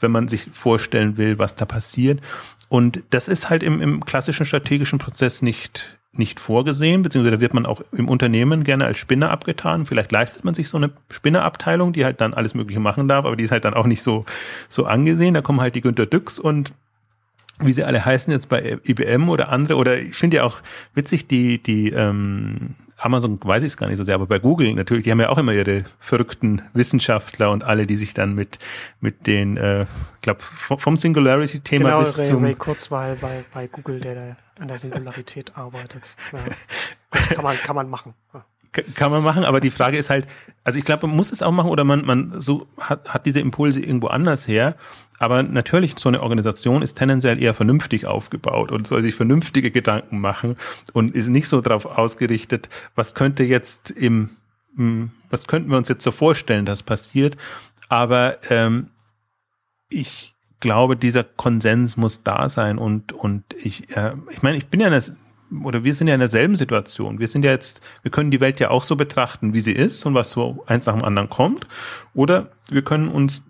[0.00, 2.20] wenn man sich vorstellen will, was da passiert.
[2.68, 7.54] Und das ist halt im, im klassischen strategischen Prozess nicht, nicht vorgesehen, beziehungsweise da wird
[7.54, 9.86] man auch im Unternehmen gerne als Spinner abgetan.
[9.86, 13.36] Vielleicht leistet man sich so eine Spinnerabteilung, die halt dann alles Mögliche machen darf, aber
[13.36, 14.24] die ist halt dann auch nicht so,
[14.68, 15.34] so angesehen.
[15.34, 16.72] Da kommen halt die Günter Düx und
[17.60, 20.58] wie sie alle heißen jetzt bei IBM oder andere, oder ich finde ja auch
[20.94, 24.74] witzig, die, die ähm, Amazon weiß ich es gar nicht so sehr, aber bei Google
[24.74, 28.58] natürlich, die haben ja auch immer ihre verrückten Wissenschaftler und alle, die sich dann mit
[29.00, 33.66] mit den, äh, ich glaube vom Singularity-Thema genau, bis Ray, zum Ray Kurzweil bei bei
[33.66, 36.14] Google, der da an der Singularität arbeitet.
[36.32, 36.38] Ja.
[37.34, 38.14] Kann man kann man machen.
[38.34, 40.26] Ja kann man machen, aber die Frage ist halt,
[40.62, 43.40] also ich glaube, man muss es auch machen oder man, man so hat, hat diese
[43.40, 44.76] Impulse irgendwo anders her.
[45.18, 50.20] Aber natürlich, so eine Organisation ist tendenziell eher vernünftig aufgebaut und soll sich vernünftige Gedanken
[50.20, 50.56] machen
[50.92, 54.30] und ist nicht so darauf ausgerichtet, was könnte jetzt im,
[54.76, 57.36] hm, was könnten wir uns jetzt so vorstellen, dass passiert.
[57.88, 58.90] Aber ähm,
[59.90, 64.80] ich glaube, dieser Konsens muss da sein und und ich, äh, ich meine, ich bin
[64.80, 64.90] ja
[65.64, 67.18] oder wir sind ja in derselben Situation.
[67.18, 70.06] Wir sind ja jetzt, wir können die Welt ja auch so betrachten, wie sie ist
[70.06, 71.66] und was so eins nach dem anderen kommt.
[72.14, 73.42] Oder wir können uns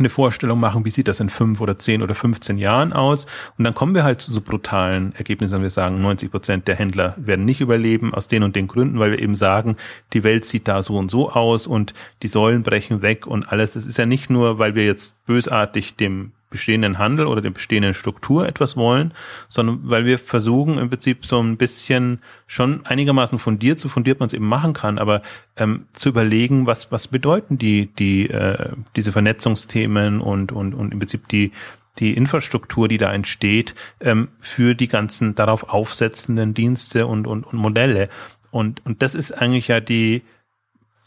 [0.00, 3.26] eine Vorstellung machen, wie sieht das in fünf oder zehn oder 15 Jahren aus.
[3.58, 7.14] Und dann kommen wir halt zu so brutalen Ergebnissen, wir sagen, 90 Prozent der Händler
[7.18, 9.76] werden nicht überleben aus den und den Gründen, weil wir eben sagen,
[10.12, 13.72] die Welt sieht da so und so aus und die Säulen brechen weg und alles.
[13.72, 17.94] Das ist ja nicht nur, weil wir jetzt bösartig dem bestehenden Handel oder der bestehenden
[17.94, 19.14] Struktur etwas wollen,
[19.48, 24.26] sondern weil wir versuchen im Prinzip so ein bisschen schon einigermaßen fundiert, so fundiert man
[24.26, 25.22] es eben machen kann, aber
[25.56, 30.98] ähm, zu überlegen, was was bedeuten die die äh, diese Vernetzungsthemen und und und im
[30.98, 31.52] Prinzip die
[31.98, 37.58] die Infrastruktur, die da entsteht, ähm, für die ganzen darauf aufsetzenden Dienste und, und, und
[37.58, 38.08] Modelle.
[38.50, 40.22] Und, und das ist eigentlich ja die,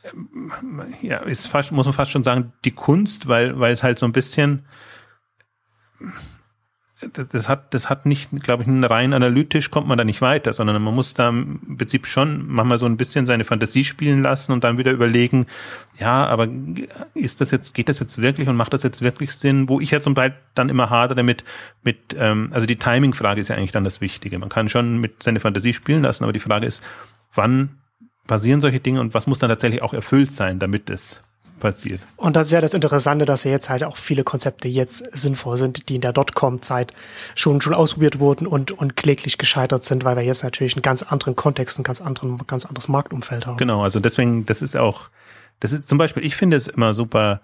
[0.04, 0.52] ähm,
[1.02, 4.06] ja, ist fast, muss man fast schon sagen, die Kunst, weil, weil es halt so
[4.06, 4.66] ein bisschen,
[7.12, 10.82] das, hat, das hat nicht, glaube ich, rein analytisch kommt man da nicht weiter, sondern
[10.82, 14.64] man muss da im Prinzip schon manchmal so ein bisschen seine Fantasie spielen lassen und
[14.64, 15.46] dann wieder überlegen,
[16.00, 16.48] ja, aber
[17.14, 19.68] ist das jetzt, geht das jetzt wirklich und macht das jetzt wirklich Sinn?
[19.70, 21.44] Wo ich ja zum Beispiel dann immer hadere mit,
[21.84, 24.40] mit, ähm, also die Timing-Frage ist ja eigentlich dann das Wichtige.
[24.40, 26.84] Man kann schon mit seine Fantasie spielen lassen, aber die Frage ist,
[27.34, 27.78] wann
[28.28, 31.23] passieren solche Dinge und was muss dann tatsächlich auch erfüllt sein, damit es
[31.64, 32.02] passiert.
[32.18, 35.58] Und das ist ja das Interessante, dass ja jetzt halt auch viele Konzepte jetzt sinnvoll
[35.58, 36.94] sind, die in der Dotcom-Zeit
[37.36, 41.02] schon, schon ausprobiert wurden und, und kläglich gescheitert sind, weil wir jetzt natürlich einen ganz
[41.02, 43.58] anderen Kontext, ein ganz anderen, ganz anderes Marktumfeld haben.
[43.58, 45.10] Genau, also deswegen, das ist auch,
[45.62, 47.40] das ist zum Beispiel, ich finde es immer super,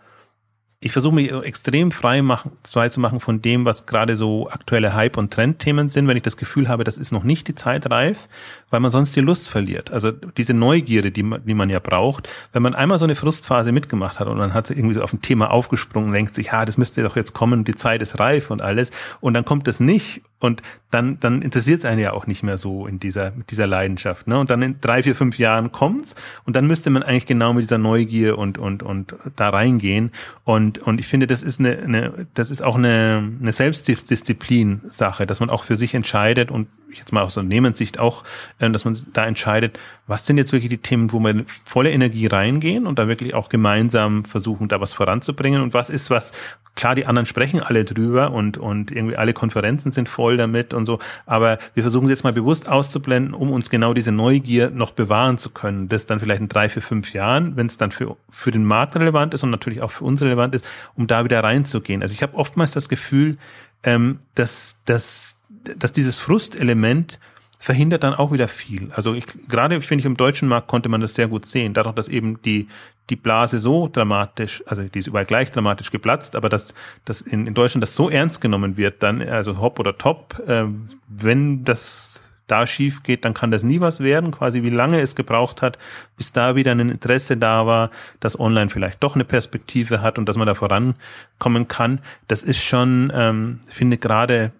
[0.81, 4.93] ich versuche mich extrem frei machen, frei zu machen von dem, was gerade so aktuelle
[4.93, 7.89] Hype- und Trendthemen sind, wenn ich das Gefühl habe, das ist noch nicht die Zeit
[7.89, 8.27] reif,
[8.69, 9.91] weil man sonst die Lust verliert.
[9.91, 13.71] Also diese Neugierde, die man, die man ja braucht, wenn man einmal so eine Frustphase
[13.71, 16.65] mitgemacht hat und man hat sich irgendwie so auf ein Thema aufgesprungen denkt sich, ja,
[16.65, 19.79] das müsste doch jetzt kommen, die Zeit ist reif und alles, und dann kommt das
[19.79, 23.51] nicht und dann, dann interessiert es einen ja auch nicht mehr so in dieser, mit
[23.51, 24.27] dieser Leidenschaft.
[24.27, 24.39] Ne?
[24.39, 27.63] Und dann in drei, vier, fünf Jahren kommt's und dann müsste man eigentlich genau mit
[27.63, 30.11] dieser Neugier und, und, und da reingehen.
[30.45, 35.41] Und, und ich finde, das ist eine, eine das ist auch eine, eine Selbstdisziplin-Sache, dass
[35.41, 38.23] man auch für sich entscheidet und jetzt mal aus Unternehmenssicht auch,
[38.59, 42.27] äh, dass man da entscheidet, was sind jetzt wirklich die Themen, wo wir volle Energie
[42.27, 46.31] reingehen und da wirklich auch gemeinsam versuchen, da was voranzubringen und was ist was,
[46.75, 50.85] klar, die anderen sprechen alle drüber und, und irgendwie alle Konferenzen sind voll damit und
[50.85, 54.91] so, aber wir versuchen es jetzt mal bewusst auszublenden, um uns genau diese Neugier noch
[54.91, 58.17] bewahren zu können, das dann vielleicht in drei, vier, fünf Jahren, wenn es dann für,
[58.29, 61.43] für den Markt relevant ist und natürlich auch für uns relevant ist, um da wieder
[61.43, 62.01] reinzugehen.
[62.01, 63.37] Also ich habe oftmals das Gefühl,
[63.83, 65.38] ähm, dass, dass
[65.77, 67.19] dass dieses Frustelement
[67.57, 68.91] verhindert dann auch wieder viel.
[68.93, 71.95] Also ich, gerade finde ich im deutschen Markt konnte man das sehr gut sehen, dadurch,
[71.95, 72.67] dass eben die
[73.09, 76.73] die Blase so dramatisch, also die ist überall gleich dramatisch geplatzt, aber dass,
[77.05, 80.65] dass in, in Deutschland das so ernst genommen wird, dann also hopp oder top, äh,
[81.07, 85.15] wenn das da schief geht, dann kann das nie was werden, quasi wie lange es
[85.15, 85.77] gebraucht hat,
[86.17, 90.27] bis da wieder ein Interesse da war, dass online vielleicht doch eine Perspektive hat und
[90.27, 91.99] dass man da vorankommen kann.
[92.27, 94.51] Das ist schon, ähm, finde gerade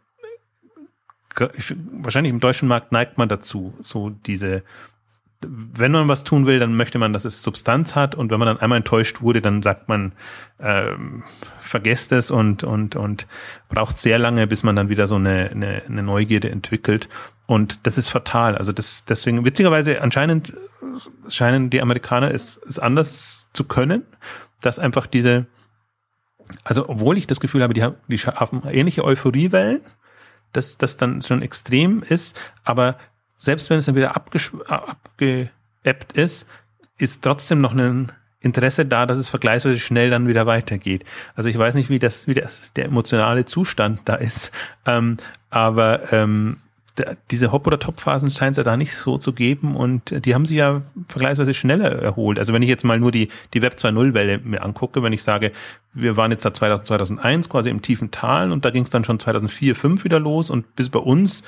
[1.56, 4.64] ich, wahrscheinlich im deutschen Markt neigt man dazu, so diese,
[5.42, 8.48] wenn man was tun will, dann möchte man, dass es Substanz hat und wenn man
[8.48, 10.12] dann einmal enttäuscht wurde, dann sagt man,
[10.60, 11.24] ähm,
[11.58, 13.28] vergesst es und, und, und
[13.70, 17.08] braucht sehr lange, bis man dann wieder so eine, eine, eine Neugierde entwickelt.
[17.48, 18.58] Und das ist fatal.
[18.58, 20.54] Also das, deswegen, witzigerweise, anscheinend
[21.30, 24.04] scheinen die Amerikaner es, es anders zu können,
[24.62, 25.46] dass einfach diese,
[26.64, 29.82] also obwohl ich das Gefühl habe, die haben, die schaffen ähnliche Euphoriewellen,
[30.54, 32.98] dass das dann schon extrem ist, aber
[33.36, 36.46] selbst wenn es dann wieder abgeebbt ist,
[36.98, 41.04] ist trotzdem noch ein Interesse da, dass es vergleichsweise schnell dann wieder weitergeht.
[41.36, 44.52] Also ich weiß nicht, wie das, wie das der emotionale Zustand da ist,
[44.86, 45.18] ähm,
[45.50, 46.58] aber ähm,
[47.32, 50.46] diese Hop- oder Top-Phasen scheint es ja da nicht so zu geben und die haben
[50.46, 52.40] sich ja vergleichsweise schneller erholt.
[52.40, 55.52] Also wenn ich jetzt mal nur die, die Web 2.0-Welle mir angucke, wenn ich sage,
[55.94, 59.04] wir waren jetzt seit 2000, 2001 quasi im tiefen Tal und da ging es dann
[59.04, 61.44] schon 2004, 2005 wieder los und bis bei uns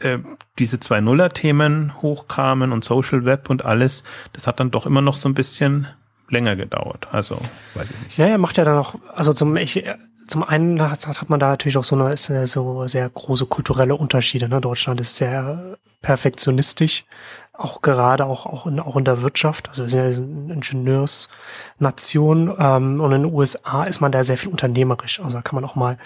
[0.00, 0.18] äh,
[0.58, 5.28] diese 2.0er-Themen hochkamen und Social Web und alles, das hat dann doch immer noch so
[5.28, 5.86] ein bisschen
[6.28, 7.08] länger gedauert.
[7.12, 7.38] Also,
[7.74, 8.18] weiß ich nicht.
[8.18, 9.84] Ja, er macht ja dann auch, also zum, ich,
[10.26, 14.48] zum einen hat, hat man da natürlich auch so eine so sehr große kulturelle Unterschiede.
[14.48, 14.60] Ne?
[14.60, 17.04] Deutschland ist sehr perfektionistisch,
[17.52, 19.68] auch gerade auch auch in, auch in der Wirtschaft.
[19.68, 24.36] Also wir sind ja eine Ingenieursnation ähm, und in den USA ist man da sehr
[24.36, 25.20] viel unternehmerisch.
[25.20, 25.98] Also da kann man auch mal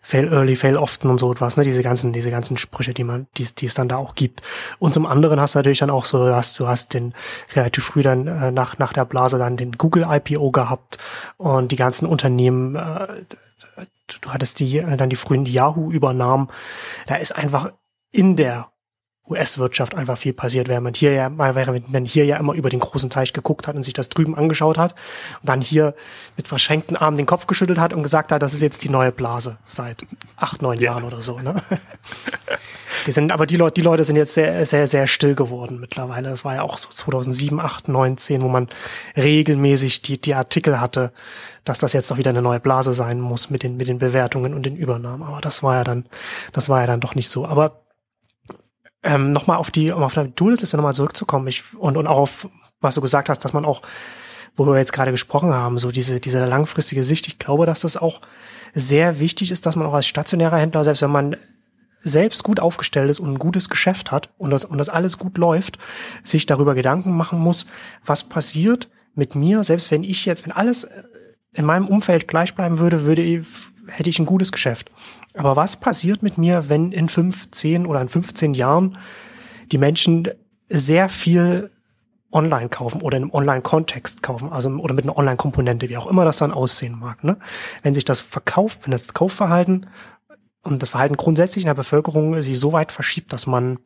[0.00, 1.56] fail early, fail often und so etwas.
[1.56, 1.64] Ne?
[1.64, 4.42] Diese ganzen diese ganzen Sprüche, die man die, die es dann da auch gibt.
[4.78, 7.14] Und zum anderen hast du natürlich dann auch so, hast du hast den
[7.54, 10.98] relativ früh dann äh, nach nach der Blase dann den Google IPO gehabt
[11.36, 13.06] und die ganzen Unternehmen äh,
[13.76, 16.48] du hattest die, äh, dann die frühen Yahoo übernahmen.
[17.06, 17.72] Da ist einfach
[18.10, 18.70] in der
[19.28, 22.80] US-Wirtschaft einfach viel passiert, während man hier ja, während man hier ja immer über den
[22.80, 24.94] großen Teich geguckt hat und sich das drüben angeschaut hat
[25.40, 25.94] und dann hier
[26.36, 29.12] mit verschränkten Armen den Kopf geschüttelt hat und gesagt hat, das ist jetzt die neue
[29.12, 30.06] Blase seit
[30.36, 30.92] acht, neun ja.
[30.92, 31.38] Jahren oder so.
[31.40, 31.62] Ne?
[33.06, 36.28] Die sind, aber die Leute, die Leute sind jetzt sehr, sehr, sehr still geworden mittlerweile.
[36.28, 38.68] Das war ja auch so 2007, 8, 9, 10, wo man
[39.16, 41.12] regelmäßig die, die Artikel hatte,
[41.64, 44.54] dass das jetzt doch wieder eine neue Blase sein muss mit den, mit den Bewertungen
[44.54, 45.22] und den Übernahmen.
[45.22, 46.06] Aber das war ja dann,
[46.52, 47.46] das war ja dann doch nicht so.
[47.46, 47.85] Aber
[49.06, 52.48] ähm, nochmal auf die, um auf die To-Do-Liste nochmal zurückzukommen ich, und, und auch auf,
[52.80, 53.82] was du gesagt hast, dass man auch,
[54.56, 57.96] wo wir jetzt gerade gesprochen haben, so diese, diese langfristige Sicht, ich glaube, dass das
[57.96, 58.20] auch
[58.74, 61.36] sehr wichtig ist, dass man auch als stationärer Händler, selbst wenn man
[62.00, 65.38] selbst gut aufgestellt ist und ein gutes Geschäft hat und das, und das alles gut
[65.38, 65.78] läuft,
[66.22, 67.66] sich darüber Gedanken machen muss,
[68.04, 70.86] was passiert mit mir, selbst wenn ich jetzt, wenn alles
[71.52, 73.46] in meinem Umfeld gleich bleiben würde, würde ich,
[73.88, 74.90] hätte ich ein gutes Geschäft.
[75.34, 78.98] Aber was passiert mit mir, wenn in fünf, zehn oder in 15 Jahren
[79.72, 80.28] die Menschen
[80.68, 81.70] sehr viel
[82.32, 86.24] online kaufen oder in einem Online-Kontext kaufen, also oder mit einer Online-Komponente, wie auch immer
[86.24, 87.24] das dann aussehen mag.
[87.24, 87.38] Ne?
[87.82, 89.86] Wenn sich das verkauft, wenn das Kaufverhalten
[90.62, 93.78] und das Verhalten grundsätzlich in der Bevölkerung sich so weit verschiebt, dass man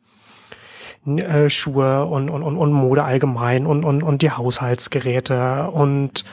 [1.06, 6.24] äh, Schuhe und, und, und, und Mode allgemein und, und, und die Haushaltsgeräte und,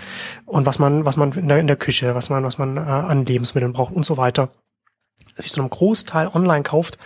[0.45, 2.81] und was man, was man in der, in der Küche, was man, was man äh,
[2.81, 4.49] an Lebensmitteln braucht und so weiter,
[5.35, 6.97] sich so einem Großteil online kauft.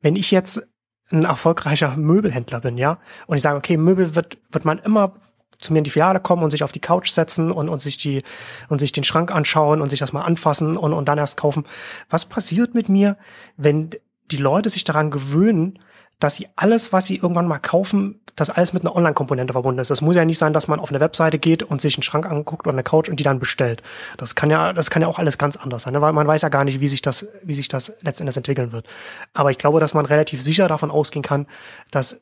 [0.00, 0.62] Wenn ich jetzt
[1.10, 5.14] ein erfolgreicher Möbelhändler bin, ja, und ich sage, okay, Möbel wird, wird man immer
[5.58, 7.98] zu mir in die Filiale kommen und sich auf die Couch setzen und, und sich
[7.98, 8.22] die
[8.68, 11.64] und sich den Schrank anschauen und sich das mal anfassen und, und dann erst kaufen.
[12.08, 13.16] Was passiert mit mir,
[13.56, 13.90] wenn
[14.30, 15.78] die Leute sich daran gewöhnen,
[16.20, 19.90] dass sie alles, was sie irgendwann mal kaufen, das alles mit einer Online-Komponente verbunden ist.
[19.90, 22.26] Es muss ja nicht sein, dass man auf eine Webseite geht und sich einen Schrank
[22.26, 23.82] anguckt oder eine Couch und die dann bestellt.
[24.16, 26.00] Das kann ja, das kann ja auch alles ganz anders sein, ne?
[26.00, 28.86] weil man weiß ja gar nicht, wie sich das, wie sich das letztendlich entwickeln wird.
[29.34, 31.46] Aber ich glaube, dass man relativ sicher davon ausgehen kann,
[31.90, 32.20] dass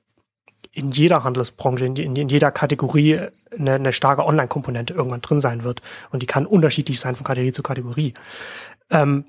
[0.73, 3.21] in jeder Handelsbranche, in, in, in jeder Kategorie
[3.57, 5.83] eine, eine starke Online-Komponente irgendwann drin sein wird.
[6.11, 8.15] Und die kann unterschiedlich sein von Kategorie zu Kategorie.
[8.91, 9.25] Ähm,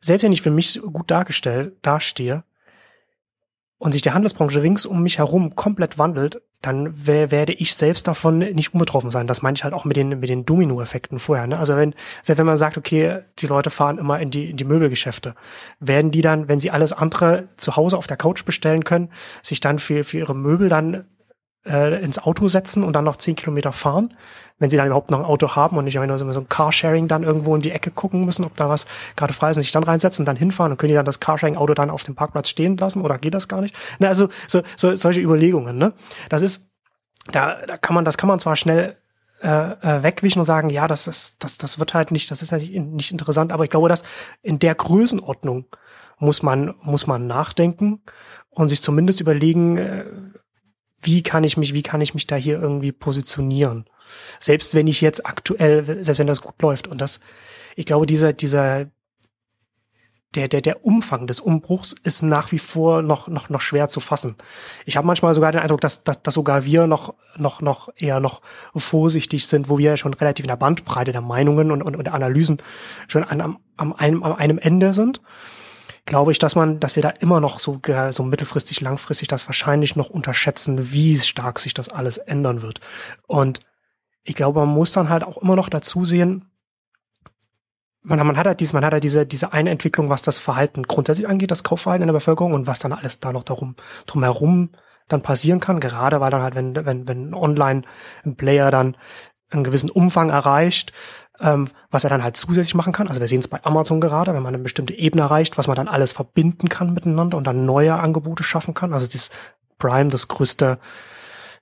[0.00, 2.44] selbst wenn ich für mich gut dargestellt dastehe,
[3.80, 8.38] und sich die Handelsbranche rings um mich herum komplett wandelt, dann werde ich selbst davon
[8.38, 9.26] nicht unbetroffen sein.
[9.26, 11.46] Das meine ich halt auch mit den, mit den Domino-Effekten vorher.
[11.46, 11.58] Ne?
[11.58, 14.64] Also wenn, selbst wenn man sagt, okay, die Leute fahren immer in die, in die
[14.64, 15.34] Möbelgeschäfte,
[15.80, 19.08] werden die dann, wenn sie alles andere zu Hause auf der Couch bestellen können,
[19.42, 21.06] sich dann für, für ihre Möbel dann
[21.66, 24.14] äh, ins Auto setzen und dann noch zehn Kilometer fahren,
[24.58, 27.22] wenn sie dann überhaupt noch ein Auto haben und nicht nur so ein Carsharing dann
[27.22, 28.86] irgendwo in die Ecke gucken müssen, ob da was
[29.16, 31.20] gerade frei ist und sich dann reinsetzen und dann hinfahren und können die dann das
[31.20, 33.76] Carsharing-Auto dann auf dem Parkplatz stehen lassen oder geht das gar nicht?
[33.98, 35.92] Ne, also so, so, solche Überlegungen, ne?
[36.28, 36.68] Das ist,
[37.32, 38.96] da, da kann man, das kann man zwar schnell
[39.42, 42.52] äh, äh, wegwischen und sagen, ja, das ist, das, das wird halt nicht, das ist
[42.52, 44.02] nicht, nicht interessant, aber ich glaube, dass
[44.42, 45.66] in der Größenordnung
[46.18, 48.02] muss man, muss man nachdenken
[48.50, 50.04] und sich zumindest überlegen, äh,
[51.00, 53.86] wie kann ich mich, wie kann ich mich da hier irgendwie positionieren?
[54.38, 56.88] Selbst wenn ich jetzt aktuell, selbst wenn das gut läuft.
[56.88, 57.20] Und das,
[57.76, 58.86] ich glaube, dieser, dieser,
[60.34, 63.98] der, der, der Umfang des Umbruchs ist nach wie vor noch, noch, noch schwer zu
[64.00, 64.36] fassen.
[64.84, 68.20] Ich habe manchmal sogar den Eindruck, dass, dass, dass sogar wir noch, noch, noch eher
[68.20, 68.40] noch
[68.76, 72.58] vorsichtig sind, wo wir schon relativ in der Bandbreite der Meinungen und, und, und Analysen
[73.08, 75.20] schon an, am, am, einem, am einem Ende sind
[76.10, 77.80] glaube ich, dass man, dass wir da immer noch so,
[78.10, 82.80] so mittelfristig, langfristig das wahrscheinlich noch unterschätzen, wie stark sich das alles ändern wird.
[83.28, 83.60] Und
[84.24, 86.50] ich glaube, man muss dann halt auch immer noch dazu sehen,
[88.02, 90.82] man, man hat halt diese, man hat halt diese, diese eine Entwicklung, was das Verhalten
[90.82, 94.70] grundsätzlich angeht, das Kaufverhalten in der Bevölkerung und was dann alles da noch darum, drumherum
[95.06, 98.96] dann passieren kann, gerade weil dann halt, wenn, wenn, wenn ein Player dann
[99.50, 100.92] einen gewissen Umfang erreicht,
[101.40, 103.08] ähm, was er dann halt zusätzlich machen kann.
[103.08, 105.76] Also wir sehen es bei Amazon gerade, wenn man eine bestimmte Ebene erreicht, was man
[105.76, 108.92] dann alles verbinden kann miteinander und dann neue Angebote schaffen kann.
[108.92, 109.30] Also das
[109.78, 110.78] Prime, das größte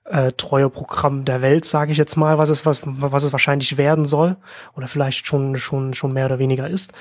[0.05, 3.77] äh, treue Programm der Welt, sage ich jetzt mal, was es was was es wahrscheinlich
[3.77, 4.37] werden soll
[4.75, 6.93] oder vielleicht schon schon schon mehr oder weniger ist.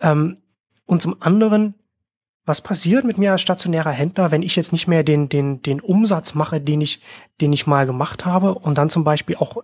[0.00, 0.38] Ähm,
[0.86, 1.74] und zum anderen
[2.44, 5.80] was passiert mit mir als stationärer Händler, wenn ich jetzt nicht mehr den, den, den
[5.80, 7.00] Umsatz mache, den ich,
[7.40, 9.62] den ich mal gemacht habe und dann zum Beispiel auch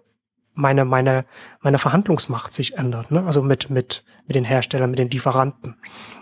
[0.58, 1.24] meine, meine,
[1.60, 3.24] meine Verhandlungsmacht sich ändert, ne?
[3.24, 5.76] also mit, mit, mit den Herstellern, mit den Lieferanten.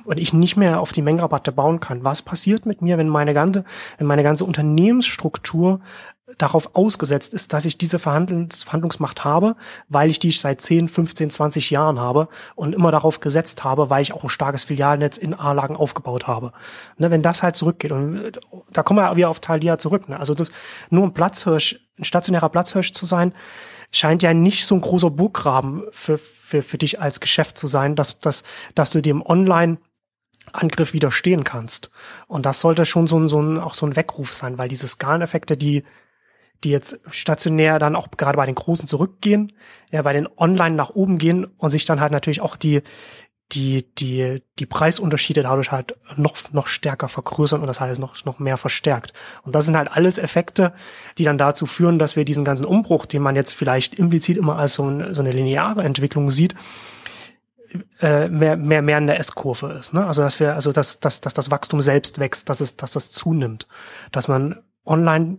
[0.04, 2.04] Und ich nicht mehr auf die Mengenrabatte bauen kann.
[2.04, 3.64] Was passiert mit mir, wenn meine ganze,
[3.96, 5.80] wenn meine ganze Unternehmensstruktur
[6.38, 9.56] darauf ausgesetzt ist, dass ich diese Verhandlungs Verhandlungsmacht habe,
[9.88, 14.02] weil ich die seit 10, 15, 20 Jahren habe und immer darauf gesetzt habe, weil
[14.02, 16.52] ich auch ein starkes Filialnetz in A-Lagen aufgebaut habe.
[16.98, 18.38] Ne, wenn das halt zurückgeht und
[18.72, 20.08] da kommen wir wieder auf Thalia zurück.
[20.08, 20.18] Ne?
[20.18, 20.50] Also das
[20.90, 23.32] nur ein Platzhirsch, ein stationärer Platzhirsch zu sein,
[23.92, 27.96] scheint ja nicht so ein großer Burggraben für, für, für dich als Geschäft zu sein,
[27.96, 28.42] dass, dass,
[28.74, 29.78] dass du dem Online
[30.52, 31.90] Angriff widerstehen kannst.
[32.28, 34.88] Und das sollte schon so ein, so ein, auch so ein Weckruf sein, weil diese
[34.88, 35.82] Skaleneffekte, die,
[36.64, 39.52] die jetzt stationär dann auch gerade bei den Großen zurückgehen,
[39.90, 42.82] ja, bei den Online nach oben gehen und sich dann halt natürlich auch die,
[43.52, 48.38] die, die, die Preisunterschiede dadurch halt noch, noch stärker vergrößern und das heißt noch, noch
[48.38, 49.12] mehr verstärkt.
[49.42, 50.72] Und das sind halt alles Effekte,
[51.18, 54.58] die dann dazu führen, dass wir diesen ganzen Umbruch, den man jetzt vielleicht implizit immer
[54.58, 56.56] als so, ein, so eine lineare Entwicklung sieht,
[58.00, 59.94] äh, mehr, mehr, mehr in der S-Kurve ist.
[59.94, 60.04] Ne?
[60.06, 63.10] Also dass wir, also dass, dass, dass das Wachstum selbst wächst, dass es, dass das
[63.10, 63.68] zunimmt.
[64.10, 65.38] Dass man online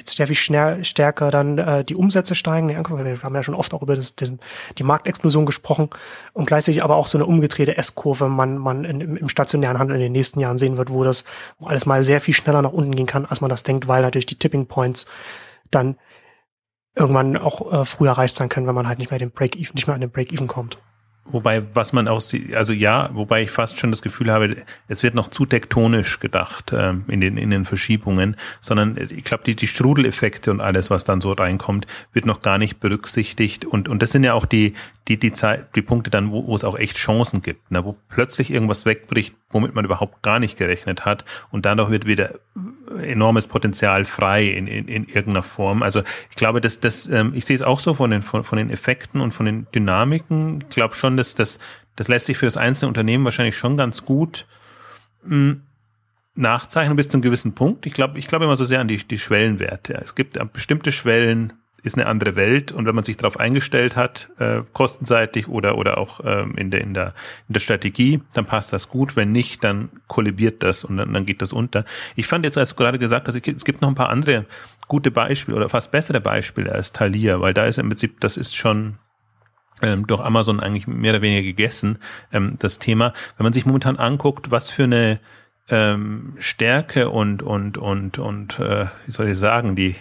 [0.00, 2.68] jetzt sehr viel schnell, stärker dann äh, die Umsätze steigen.
[2.68, 4.32] Wir haben ja schon oft auch über das, das,
[4.78, 5.90] die Marktexplosion gesprochen
[6.32, 9.96] und gleichzeitig aber auch so eine umgedrehte S-Kurve man, man in, im, im stationären Handel
[9.96, 11.24] in den nächsten Jahren sehen wird, wo das
[11.58, 14.02] wo alles mal sehr viel schneller nach unten gehen kann, als man das denkt, weil
[14.02, 15.06] natürlich die Tipping Points
[15.70, 15.96] dann
[16.94, 19.86] irgendwann auch äh, früher erreicht sein können, wenn man halt nicht mehr den Break-Even, nicht
[19.86, 20.78] mehr an den Break-Even kommt.
[21.24, 24.56] Wobei, was man auch sieht, also ja, wobei ich fast schon das Gefühl habe,
[24.88, 29.44] es wird noch zu tektonisch gedacht ähm, in, den, in den Verschiebungen, sondern ich glaube,
[29.44, 33.64] die, die Strudeleffekte und alles, was dann so reinkommt, wird noch gar nicht berücksichtigt.
[33.64, 34.74] Und, und das sind ja auch die,
[35.08, 37.84] die, die, Zeit, die Punkte dann, wo, wo es auch echt Chancen gibt, ne?
[37.84, 41.24] wo plötzlich irgendwas wegbricht, womit man überhaupt gar nicht gerechnet hat.
[41.50, 42.34] Und dadurch wird wieder
[43.02, 45.82] enormes Potenzial frei in, in, in irgendeiner Form.
[45.82, 48.58] Also ich glaube, dass das, ähm, ich sehe es auch so von den, von, von
[48.58, 50.60] den Effekten und von den Dynamiken.
[50.62, 51.58] Ich glaube schon, dass das,
[51.96, 54.46] das lässt sich für das einzelne Unternehmen wahrscheinlich schon ganz gut
[55.24, 55.62] mh, hm,
[56.36, 57.86] nachzeichnen bis zu einem gewissen Punkt.
[57.86, 59.94] Ich glaube, ich glaube immer so sehr an die, die Schwellenwerte.
[59.94, 64.30] Es gibt bestimmte Schwellen, ist eine andere Welt und wenn man sich darauf eingestellt hat,
[64.38, 67.14] äh, kostenseitig oder oder auch ähm, in der in der
[67.48, 69.16] in der Strategie, dann passt das gut.
[69.16, 71.84] Wenn nicht, dann kollabiert das und dann, dann geht das unter.
[72.16, 74.46] Ich fand jetzt, als du gerade gesagt hast, es gibt noch ein paar andere
[74.88, 78.56] gute Beispiele oder fast bessere Beispiele als Thalia, weil da ist im Prinzip, das ist
[78.56, 78.98] schon
[79.82, 81.98] ähm, durch Amazon eigentlich mehr oder weniger gegessen,
[82.32, 83.12] ähm, das Thema.
[83.36, 85.20] Wenn man sich momentan anguckt, was für eine
[85.68, 89.94] ähm, Stärke und und und und äh, wie soll ich sagen, die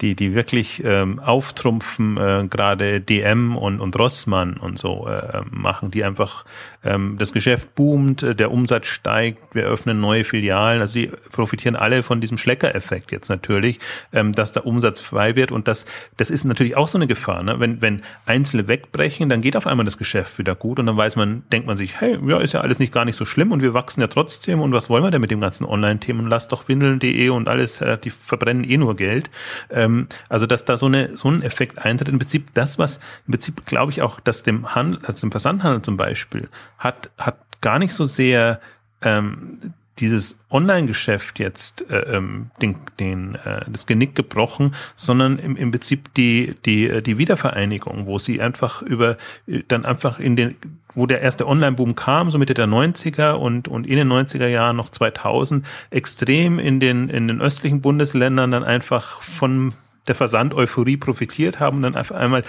[0.00, 5.92] die, die wirklich ähm, auftrumpfen, äh, gerade DM und, und Rossmann und so äh, machen,
[5.92, 6.44] die einfach
[6.82, 11.76] ähm, das Geschäft boomt, äh, der Umsatz steigt, wir öffnen neue Filialen, also die profitieren
[11.76, 13.78] alle von diesem Schlecker-Effekt jetzt natürlich,
[14.12, 15.86] ähm, dass der Umsatz frei wird und das,
[16.16, 17.60] das ist natürlich auch so eine Gefahr, ne?
[17.60, 21.14] wenn, wenn Einzelne wegbrechen, dann geht auf einmal das Geschäft wieder gut und dann weiß
[21.14, 23.62] man, denkt man sich, hey, ja, ist ja alles nicht gar nicht so schlimm und
[23.62, 26.66] wir wachsen ja trotzdem und was wollen wir denn mit dem ganzen Online-Themen, lass doch
[26.66, 29.30] windeln.de und alles, äh, die verbrennen eh nur Geld.
[29.68, 32.08] Äh, ähm, also dass da so, eine, so ein Effekt eintritt.
[32.08, 35.82] Im Prinzip das, was im Prinzip glaube ich auch, dass dem Handel, also dem Versandhandel
[35.82, 38.60] zum Beispiel, hat, hat gar nicht so sehr
[39.02, 39.58] ähm,
[39.98, 46.12] dieses Online-Geschäft jetzt äh, ähm, den, den, äh, das Genick gebrochen, sondern im, im Prinzip
[46.14, 49.16] die, die, äh, die Wiedervereinigung, wo sie einfach über
[49.46, 50.56] äh, dann einfach in den
[50.94, 54.76] wo der erste Online-Boom kam, so Mitte der 90er und, und in den 90er Jahren
[54.76, 59.74] noch 2000, extrem in den, in den östlichen Bundesländern dann einfach von
[60.06, 62.44] der Versand-Euphorie profitiert haben und dann einfach einmal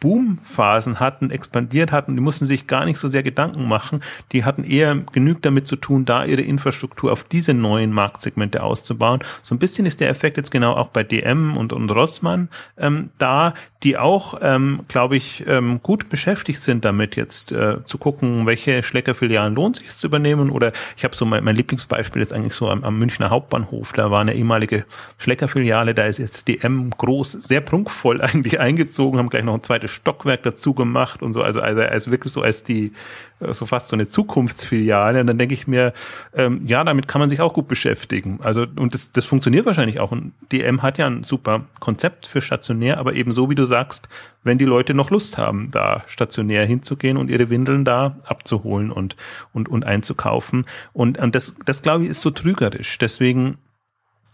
[0.00, 4.02] Boomphasen hatten, expandiert hatten, die mussten sich gar nicht so sehr Gedanken machen.
[4.32, 9.20] Die hatten eher genügend damit zu tun, da ihre Infrastruktur auf diese neuen Marktsegmente auszubauen.
[9.42, 13.10] So ein bisschen ist der Effekt jetzt genau auch bei DM und, und Rossmann ähm,
[13.18, 18.46] da, die auch, ähm, glaube ich, ähm, gut beschäftigt sind damit jetzt äh, zu gucken,
[18.46, 20.50] welche Schleckerfilialen lohnt sich zu übernehmen.
[20.50, 23.92] Oder ich habe so mein, mein Lieblingsbeispiel jetzt eigentlich so am, am Münchner Hauptbahnhof.
[23.92, 24.84] Da war eine ehemalige
[25.18, 29.85] Schleckerfiliale, da ist jetzt DM groß, sehr prunkvoll eigentlich eingezogen, haben gleich noch ein zweites
[29.88, 32.92] Stockwerk dazu gemacht und so, also, also, also wirklich so als die,
[33.40, 35.20] so fast so eine Zukunftsfiliale.
[35.20, 35.92] Und dann denke ich mir,
[36.34, 38.38] ähm, ja, damit kann man sich auch gut beschäftigen.
[38.42, 40.12] Also, und das, das funktioniert wahrscheinlich auch.
[40.12, 44.08] Und DM hat ja ein super Konzept für stationär, aber eben so, wie du sagst,
[44.42, 49.16] wenn die Leute noch Lust haben, da stationär hinzugehen und ihre Windeln da abzuholen und,
[49.52, 50.66] und, und einzukaufen.
[50.92, 52.98] Und, und das, das glaube ich, ist so trügerisch.
[52.98, 53.58] Deswegen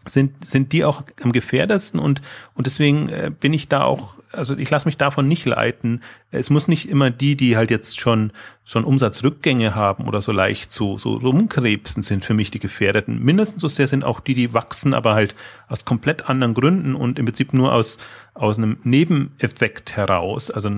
[0.04, 2.22] sind, sind die auch am gefährdesten und,
[2.54, 6.02] und deswegen äh, bin ich da auch, also ich lasse mich davon nicht leiten.
[6.30, 8.32] Es muss nicht immer die, die halt jetzt schon,
[8.64, 13.22] schon Umsatzrückgänge haben oder so leicht so, so rumkrebsen sind für mich die Gefährdeten.
[13.22, 15.34] Mindestens so sehr sind auch die, die wachsen, aber halt
[15.68, 17.98] aus komplett anderen Gründen und im Prinzip nur aus,
[18.34, 20.70] aus einem Nebeneffekt heraus, also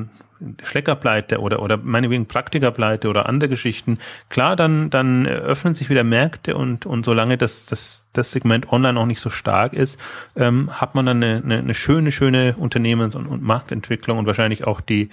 [0.63, 6.57] Schleckerpleite oder, oder meinetwegen Praktikerpleite oder andere Geschichten, klar, dann, dann öffnen sich wieder Märkte
[6.57, 10.01] und, und solange das, das, das Segment online auch nicht so stark ist,
[10.37, 14.67] ähm, hat man dann eine, eine, eine schöne, schöne Unternehmens- und, und Marktentwicklung und wahrscheinlich
[14.67, 15.11] auch die,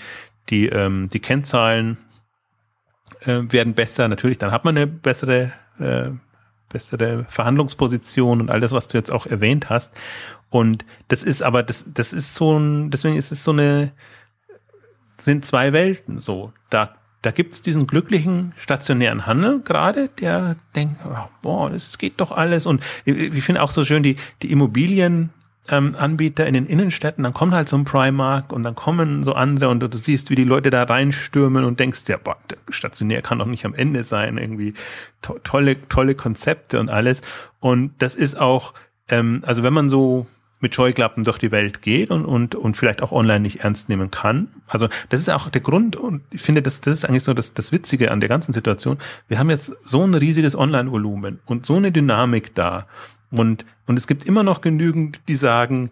[0.49, 1.97] die, ähm, die Kennzahlen
[3.22, 4.07] äh, werden besser.
[4.07, 6.09] Natürlich, dann hat man eine bessere, äh,
[6.69, 9.93] bessere Verhandlungsposition und all das, was du jetzt auch erwähnt hast.
[10.49, 13.91] Und das ist aber, das, das ist so ein, deswegen ist es so eine,
[15.17, 16.51] sind zwei Welten so.
[16.69, 22.32] Da da gibt's diesen glücklichen stationären Handel gerade, der denkt, oh, boah, das geht doch
[22.32, 22.65] alles.
[22.65, 25.30] Und ich, ich finde auch so schön die, die Immobilien,
[25.70, 29.34] ähm, Anbieter in den Innenstädten, dann kommt halt so ein Primark und dann kommen so
[29.34, 32.38] andere und du siehst, wie die Leute da reinstürmen und denkst, ja, boah,
[32.70, 34.74] stationär kann doch nicht am Ende sein, irgendwie
[35.22, 37.22] to tolle, tolle Konzepte und alles.
[37.59, 38.74] Und das ist auch,
[39.09, 40.28] ähm, also wenn man so
[40.62, 44.12] mit Scheuklappen durch die Welt geht und, und, und vielleicht auch online nicht ernst nehmen
[44.12, 44.47] kann.
[44.68, 47.53] Also das ist auch der Grund und ich finde, das, das ist eigentlich so das,
[47.53, 48.99] das Witzige an der ganzen Situation.
[49.28, 52.86] Wir haben jetzt so ein riesiges Online-Volumen und so eine Dynamik da
[53.32, 55.91] und, und es gibt immer noch genügend, die sagen,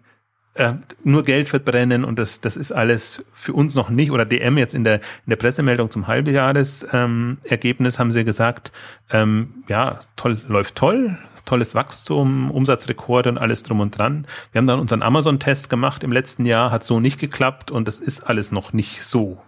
[0.54, 0.74] äh,
[1.04, 4.10] nur Geld verbrennen und das, das ist alles für uns noch nicht.
[4.10, 8.72] Oder DM jetzt in der, in der Pressemeldung zum Halbjahresergebnis ähm, Ergebnis haben sie gesagt,
[9.10, 14.26] ähm, ja, toll, läuft toll, tolles Wachstum, Umsatzrekorde und alles drum und dran.
[14.52, 17.98] Wir haben dann unseren Amazon-Test gemacht im letzten Jahr, hat so nicht geklappt und das
[17.98, 19.40] ist alles noch nicht so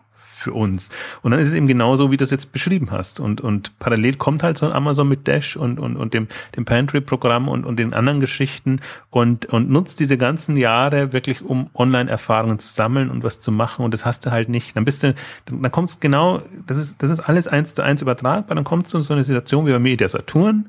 [0.43, 0.91] für uns.
[1.23, 3.21] Und dann ist es eben genauso, wie du es jetzt beschrieben hast.
[3.21, 6.65] Und, und parallel kommt halt so ein Amazon mit Dash und, und, und dem, dem
[6.65, 8.81] Pantry-Programm und, und den anderen Geschichten
[9.11, 13.85] und, und nutzt diese ganzen Jahre wirklich, um Online-Erfahrungen zu sammeln und was zu machen.
[13.85, 14.77] Und das hast du halt nicht.
[14.77, 15.15] Dann bist du,
[15.47, 18.55] dann, dann kommt genau, das ist, das ist alles eins zu eins übertragbar.
[18.55, 20.69] Dann kommt es zu so eine Situation wie bei Media Saturn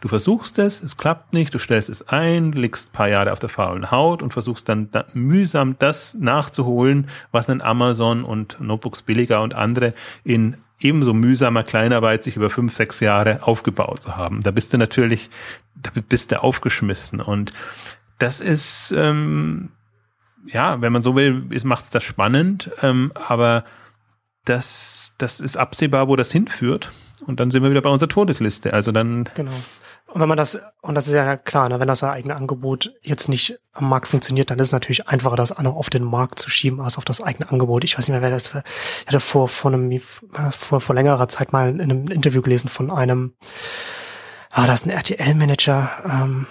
[0.00, 3.48] Du versuchst es, es klappt nicht, du stellst es ein, liegst paar Jahre auf der
[3.48, 9.42] faulen Haut und versuchst dann da mühsam das nachzuholen, was ein Amazon und Notebooks billiger
[9.42, 14.42] und andere in ebenso mühsamer Kleinarbeit sich über fünf, sechs Jahre aufgebaut zu haben.
[14.42, 15.30] Da bist du natürlich,
[15.74, 17.20] da bist du aufgeschmissen.
[17.20, 17.52] Und
[18.18, 19.70] das ist, ähm,
[20.46, 23.64] ja, wenn man so will, macht es das spannend, ähm, aber
[24.44, 26.90] das, das ist absehbar, wo das hinführt.
[27.26, 28.72] Und dann sind wir wieder bei unserer Todesliste.
[28.72, 29.52] Also dann genau.
[30.14, 33.28] Und wenn man das, und das ist ja klar, ne, wenn das eigene Angebot jetzt
[33.28, 36.80] nicht am Markt funktioniert, dann ist es natürlich einfacher, das auf den Markt zu schieben,
[36.80, 37.82] als auf das eigene Angebot.
[37.82, 40.00] Ich weiß nicht mehr, wer das, ich hatte vor, vor einem,
[40.50, 43.34] vor, vor längerer Zeit mal in einem Interview gelesen von einem,
[44.52, 46.46] ah, das ist ein RTL-Manager, ähm,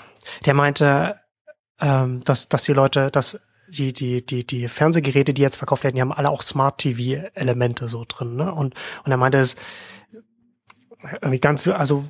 [0.46, 1.20] der meinte,
[1.80, 5.96] ähm, dass, dass die Leute, dass die, die, die, die Fernsehgeräte, die jetzt verkauft werden,
[5.96, 8.54] die haben alle auch Smart TV-Elemente so drin, ne?
[8.54, 9.56] Und, und er meinte es,
[11.22, 12.06] irgendwie ganz, also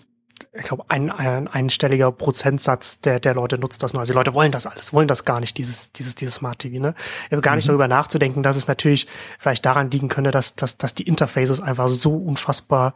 [0.55, 4.01] ich glaube, ein, ein einstelliger Prozentsatz der, der Leute nutzt das nur.
[4.01, 6.79] Also die Leute wollen das alles, wollen das gar nicht, dieses, dieses, dieses Smart TV,
[6.79, 6.95] ne?
[7.41, 7.69] Gar nicht mhm.
[7.69, 9.07] darüber nachzudenken, dass es natürlich
[9.39, 12.93] vielleicht daran liegen könnte, dass, dass, dass die Interfaces einfach so unfassbar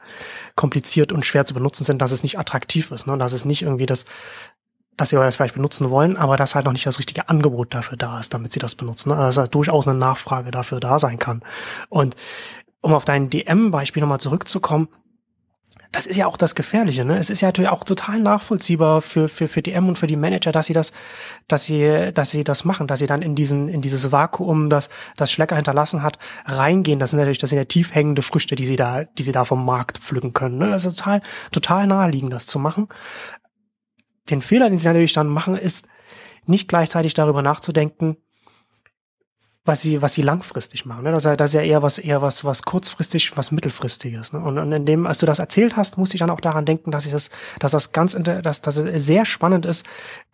[0.56, 3.18] kompliziert und schwer zu benutzen sind, dass es nicht attraktiv ist, ne?
[3.18, 4.06] Dass es nicht irgendwie das,
[4.96, 7.98] dass sie das vielleicht benutzen wollen, aber dass halt noch nicht das richtige Angebot dafür
[7.98, 9.10] da ist, damit sie das benutzen.
[9.10, 9.16] Ne?
[9.16, 11.44] Also dass halt durchaus eine Nachfrage dafür da sein kann.
[11.90, 12.16] Und
[12.82, 14.90] um auf dein DM-Beispiel nochmal zurückzukommen,
[15.92, 17.18] das ist ja auch das Gefährliche, ne?
[17.18, 20.52] Es ist ja natürlich auch total nachvollziehbar für, für, für DM und für die Manager,
[20.52, 20.92] dass sie das,
[21.48, 24.90] dass sie, dass sie das machen, dass sie dann in diesen, in dieses Vakuum, das,
[25.16, 27.00] das Schlecker hinterlassen hat, reingehen.
[27.00, 29.46] Das sind natürlich, das sind ja tief hängende Früchte, die sie da, die sie da
[29.46, 30.70] vom Markt pflücken können, ne?
[30.70, 31.22] Das ist total,
[31.52, 32.88] total naheliegend, das zu machen.
[34.30, 35.88] Den Fehler, den sie natürlich dann machen, ist,
[36.48, 38.18] nicht gleichzeitig darüber nachzudenken,
[39.68, 41.04] was sie, was sie langfristig machen.
[41.04, 41.12] Ne?
[41.12, 44.34] Das, das ist ja eher was, eher was, was kurzfristig, was mittelfristiges.
[44.34, 44.40] Ne?
[44.40, 46.92] Und, und in dem, als du das erzählt hast, musste ich dann auch daran denken,
[46.92, 49.86] dass ich das, dass das ganz, dass, dass es sehr spannend ist,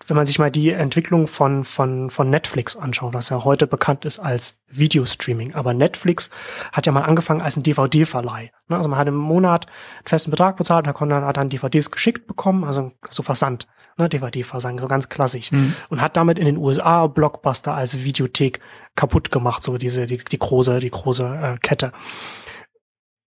[0.08, 4.06] wenn man sich mal die Entwicklung von, von, von Netflix anschaut, was ja heute bekannt
[4.06, 5.56] ist als Videostreaming.
[5.56, 6.30] Aber Netflix
[6.72, 8.52] hat ja mal angefangen als ein DVD-Verleih.
[8.68, 8.78] Ne?
[8.78, 9.66] Also man hat im Monat
[9.98, 13.68] einen festen Betrag bezahlt, dann, hat dann DVDs geschickt bekommen, also so Versand,
[13.98, 14.10] ne?
[14.10, 15.52] DVD-Versand, so ganz klassisch.
[15.52, 15.76] Mhm.
[15.90, 18.60] Und hat damit in den USA Blockbuster als Videothek
[18.96, 21.92] kaputt gemacht, so diese, die, die große, die große äh, Kette.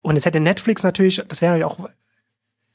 [0.02, 1.80] Und jetzt hätte Netflix natürlich, das wäre ja auch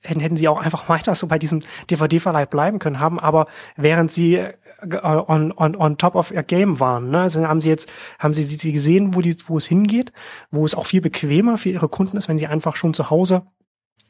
[0.03, 4.11] hätten, hätten sie auch einfach weiter so bei diesem DVD-Verleih bleiben können haben, aber während
[4.11, 4.55] sie äh,
[5.03, 8.45] on, on, on top of ihr Game waren, ne, also haben sie jetzt, haben sie,
[8.45, 10.13] sie gesehen, wo die, wo es hingeht,
[10.51, 13.43] wo es auch viel bequemer für ihre Kunden ist, wenn sie einfach schon zu Hause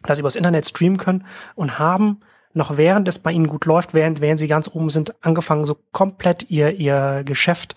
[0.03, 1.27] das übers Internet streamen können
[1.57, 2.21] und haben
[2.59, 5.77] noch während es bei ihnen gut läuft, während, während sie ganz oben sind, angefangen, so
[5.93, 7.75] komplett ihr, ihr Geschäft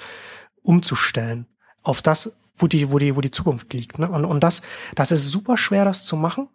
[0.63, 1.45] umzustellen
[1.84, 3.99] auf das, wo die, wo die, wo die Zukunft liegt.
[3.99, 4.09] Ne?
[4.09, 4.61] Und, und das,
[4.95, 6.49] das ist super schwer, das zu machen.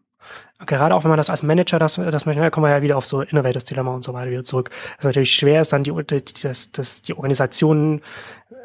[0.67, 2.97] Gerade auch wenn man das als Manager, das, das möchte, da kommen wir ja wieder
[2.97, 4.71] auf so Innovators Dilemma und so weiter wieder zurück.
[4.97, 5.93] Das natürlich schwer ist, dann die,
[6.43, 8.01] das, das, die Organisationen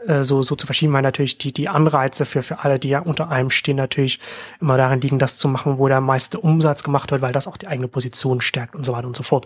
[0.08, 3.00] äh, so, so zu verschieben, weil natürlich die, die Anreize für, für alle, die ja
[3.00, 4.20] unter einem stehen, natürlich
[4.60, 7.58] immer darin liegen, das zu machen, wo der meiste Umsatz gemacht wird, weil das auch
[7.58, 9.46] die eigene Position stärkt und so weiter und so fort.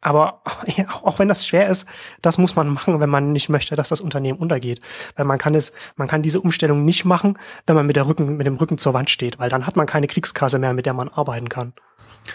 [0.00, 1.86] Aber ja, auch wenn das schwer ist,
[2.22, 4.80] das muss man machen, wenn man nicht möchte, dass das Unternehmen untergeht.
[5.16, 8.36] Weil man kann es, man kann diese Umstellung nicht machen, wenn man mit der Rücken,
[8.36, 10.94] mit dem Rücken zur Wand steht, weil dann hat man keine Kriegskasse mehr, mit der
[10.94, 11.72] man arbeiten kann.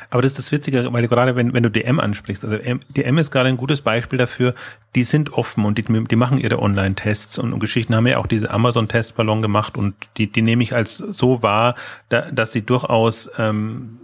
[0.10, 2.58] Aber das ist das Witzige, weil gerade wenn, wenn du DM ansprichst, also
[2.90, 4.54] DM ist gerade ein gutes Beispiel dafür,
[4.96, 8.28] die sind offen und die, die machen ihre Online-Tests und, und Geschichten haben ja auch
[8.28, 11.76] diese Amazon-Testballon gemacht und die, die nehme ich als so wahr,
[12.10, 14.00] da, dass sie durchaus ähm,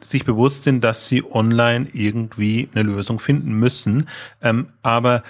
[0.00, 4.08] sich bewusst sind, dass sie online irgendwie eine Lösung finden müssen.
[4.42, 5.22] Ähm, aber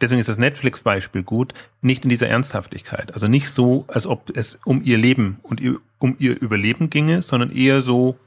[0.00, 3.12] deswegen ist das Netflix-Beispiel gut, nicht in dieser Ernsthaftigkeit.
[3.12, 7.22] Also nicht so, als ob es um ihr Leben und ihr, um ihr Überleben ginge,
[7.22, 8.18] sondern eher so,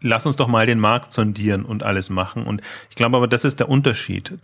[0.00, 2.44] lass uns doch mal den Markt sondieren und alles machen.
[2.44, 4.38] Und ich glaube aber, das ist der Unterschied.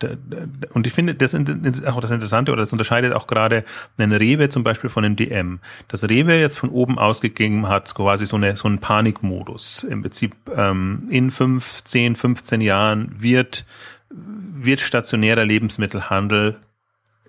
[0.72, 3.64] Und ich finde, das ist auch das Interessante, oder das unterscheidet auch gerade
[3.96, 5.60] einen Rewe zum Beispiel von einem DM.
[5.88, 9.84] Das Rewe jetzt von oben ausgegeben hat, quasi so, eine, so einen Panikmodus.
[9.84, 13.64] Im Prinzip ähm, in fünf, zehn, 15 Jahren wird,
[14.10, 16.58] wird stationärer Lebensmittelhandel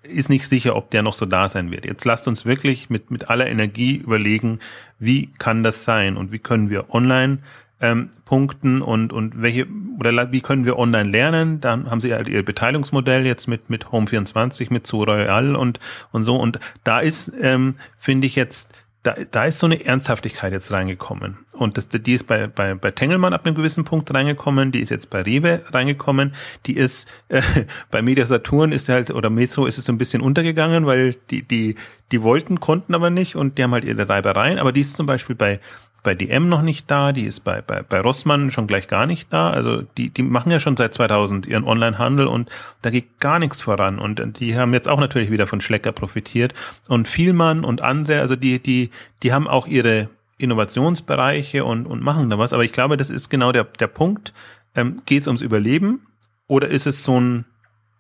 [0.08, 1.86] ist nicht sicher, ob der noch so da sein wird.
[1.86, 4.60] Jetzt lasst uns wirklich mit, mit aller Energie überlegen,
[5.00, 7.40] wie kann das sein und wie können wir online
[7.82, 9.68] ähm, Punkten und, und welche,
[10.00, 11.62] oder wie können wir online lernen?
[11.62, 15.80] Dann haben sie halt ihr Beteiligungsmodell jetzt mit, mit Home24, mit Zoo Royal und,
[16.12, 16.36] und so.
[16.38, 18.74] Und da ist, ähm, finde ich jetzt,
[19.06, 21.38] da, da ist so eine Ernsthaftigkeit jetzt reingekommen.
[21.54, 24.90] Und das, die ist bei, bei, bei Tengelmann ab einem gewissen Punkt reingekommen, die ist
[24.90, 26.34] jetzt bei Rewe reingekommen,
[26.66, 27.42] die ist äh,
[27.92, 31.44] bei Media Saturn ist halt, oder Metro ist es so ein bisschen untergegangen, weil die,
[31.44, 31.76] die,
[32.12, 35.06] die wollten, konnten aber nicht und die haben halt ihre Reibereien, aber die ist zum
[35.06, 35.60] Beispiel bei,
[36.06, 39.34] bei DM noch nicht da, die ist bei, bei, bei Rossmann schon gleich gar nicht
[39.34, 39.50] da.
[39.50, 42.50] Also die, die machen ja schon seit 2000 ihren Online-Handel und
[42.82, 44.00] da geht gar nichts voran.
[44.00, 46.54] Und die haben jetzt auch natürlich wieder von Schlecker profitiert.
[46.88, 48.92] Und Vielmann und andere, also die, die,
[49.24, 52.54] die haben auch ihre Innovationsbereiche und, und machen da was.
[52.54, 54.34] Aber ich glaube, das ist genau der, der Punkt.
[54.76, 56.06] Ähm, geht es ums Überleben
[56.48, 57.46] oder ist es so ein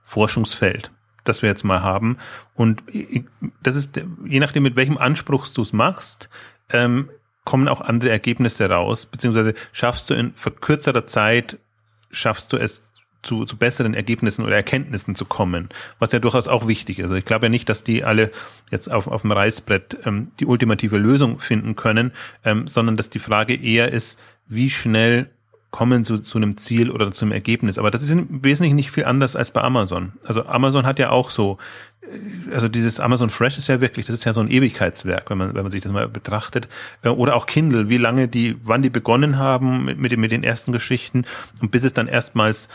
[0.04, 0.92] Forschungsfeld?
[1.24, 2.18] das wir jetzt mal haben.
[2.54, 2.84] Und
[3.64, 6.30] das ist, je nachdem, mit welchem Anspruch du es machst,
[6.70, 7.10] ähm,
[7.46, 11.58] kommen auch andere Ergebnisse raus, beziehungsweise schaffst du in verkürzter Zeit,
[12.12, 12.92] schaffst du es
[13.26, 15.70] zu, zu besseren Ergebnissen oder Erkenntnissen zu kommen,
[16.00, 17.06] was ja durchaus auch wichtig ist.
[17.06, 18.32] Also ich glaube ja nicht, dass die alle
[18.72, 22.12] jetzt auf, auf dem Reißbrett ähm, die ultimative Lösung finden können,
[22.44, 25.30] ähm, sondern dass die Frage eher ist, wie schnell
[25.72, 27.78] kommen zu, zu einem Ziel oder zum Ergebnis.
[27.78, 30.14] Aber das ist im Wesentlichen nicht viel anders als bei Amazon.
[30.24, 31.58] Also Amazon hat ja auch so,
[32.52, 35.54] also dieses Amazon Fresh ist ja wirklich, das ist ja so ein Ewigkeitswerk, wenn man,
[35.56, 36.68] wenn man sich das mal betrachtet.
[37.04, 40.32] Äh, oder auch Kindle, wie lange die, wann die begonnen haben mit, mit, den, mit
[40.32, 41.26] den ersten Geschichten
[41.62, 42.70] und bis es dann erstmals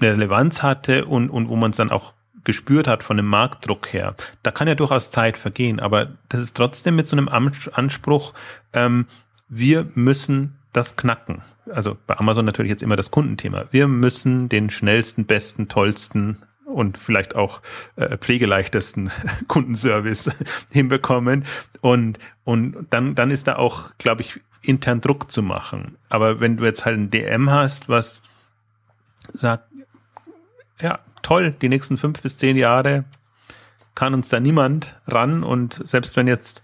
[0.00, 3.92] eine Relevanz hatte und, und wo man es dann auch gespürt hat von dem Marktdruck
[3.92, 4.14] her.
[4.42, 8.34] Da kann ja durchaus Zeit vergehen, aber das ist trotzdem mit so einem Anspruch,
[8.72, 9.06] ähm,
[9.48, 11.42] wir müssen das knacken.
[11.70, 13.64] Also bei Amazon natürlich jetzt immer das Kundenthema.
[13.70, 17.62] Wir müssen den schnellsten, besten, tollsten und vielleicht auch
[17.96, 19.10] äh, pflegeleichtesten
[19.48, 20.30] Kundenservice
[20.72, 21.44] hinbekommen.
[21.80, 25.96] Und, und dann, dann ist da auch, glaube ich, intern Druck zu machen.
[26.08, 28.22] Aber wenn du jetzt halt ein DM hast, was
[29.32, 29.68] sagt,
[30.80, 33.04] ja, toll, die nächsten fünf bis zehn Jahre
[33.94, 36.62] kann uns da niemand ran und selbst wenn jetzt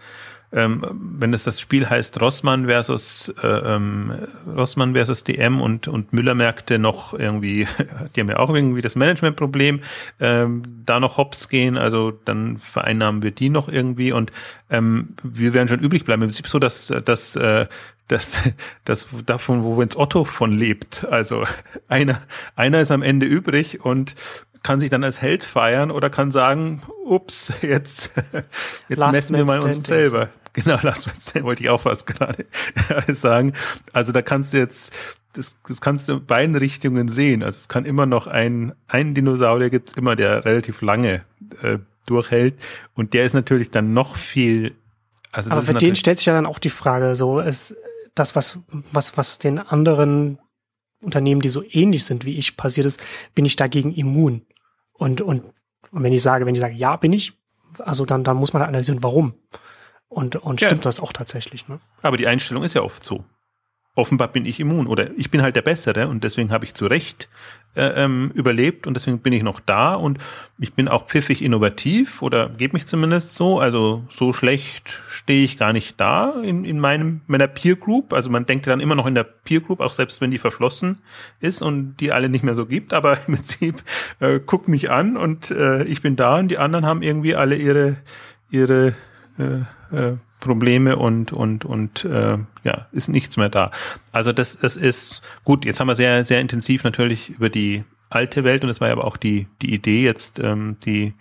[0.53, 0.85] ähm,
[1.19, 4.13] wenn es das Spiel heißt Rossmann versus äh, ähm,
[4.47, 7.67] Rossmann versus DM und und Müllermärkte noch irgendwie,
[8.17, 9.81] die haben ja auch irgendwie das Managementproblem,
[10.21, 14.33] ähm, da noch Hops gehen, also dann vereinnahmen wir die noch irgendwie und
[14.71, 16.23] ähm, wir werden schon übrig bleiben.
[16.23, 17.67] Im Prinzip so, dass dass äh,
[18.11, 18.43] das,
[18.85, 21.07] das davon, wo ins Otto von lebt.
[21.11, 21.45] Also
[21.89, 22.23] einer,
[22.57, 24.15] einer ist am Ende übrig und
[24.63, 28.11] kann sich dann als Held feiern oder kann sagen, ups, jetzt,
[28.89, 30.29] jetzt Last messen wir mal uns selber.
[30.53, 32.47] Genau, Last Man Stand wollte ich auch fast gerade
[33.09, 33.53] sagen.
[33.93, 34.93] Also da kannst du jetzt,
[35.33, 37.43] das, das kannst du in beiden Richtungen sehen.
[37.43, 41.25] Also es kann immer noch ein, ein Dinosaurier gibt's immer, der relativ lange
[41.63, 42.55] äh, durchhält.
[42.95, 44.75] Und der ist natürlich dann noch viel.
[45.33, 47.77] Also Aber für den stellt sich ja dann auch die Frage, so ist
[48.15, 48.59] das, was,
[48.93, 50.39] was, was den anderen
[51.03, 53.01] Unternehmen, die so ähnlich sind wie ich, passiert ist,
[53.35, 54.43] bin ich dagegen immun.
[54.93, 55.45] Und, und,
[55.91, 57.33] und wenn ich sage, wenn ich sage, ja, bin ich,
[57.79, 59.35] also dann, dann muss man analysieren, warum.
[60.09, 60.91] Und, und stimmt ja.
[60.91, 61.69] das auch tatsächlich.
[61.69, 61.81] Ne?
[62.03, 63.25] Aber die Einstellung ist ja oft so.
[63.95, 66.87] Offenbar bin ich immun oder ich bin halt der Bessere und deswegen habe ich zu
[66.87, 67.29] Recht
[67.77, 70.19] äh, ähm, überlebt und deswegen bin ich noch da und
[70.59, 73.61] ich bin auch pfiffig innovativ oder gebe mich zumindest so.
[73.61, 78.13] Also so schlecht stehe ich gar nicht da in, in meinem meiner Peer Group.
[78.13, 80.99] Also man denkt dann immer noch in der Peer Group, auch selbst wenn die verflossen
[81.39, 82.93] ist und die alle nicht mehr so gibt.
[82.93, 83.83] Aber im Prinzip
[84.19, 87.55] äh, guck mich an und äh, ich bin da und die anderen haben irgendwie alle
[87.55, 87.99] ihre
[88.51, 88.95] ihre
[89.39, 93.71] äh, äh, Probleme und und und äh, ja ist nichts mehr da.
[94.13, 95.65] Also das das ist gut.
[95.65, 98.95] Jetzt haben wir sehr sehr intensiv natürlich über die alte Welt und das war ja
[98.95, 101.15] aber auch die die Idee jetzt ähm, die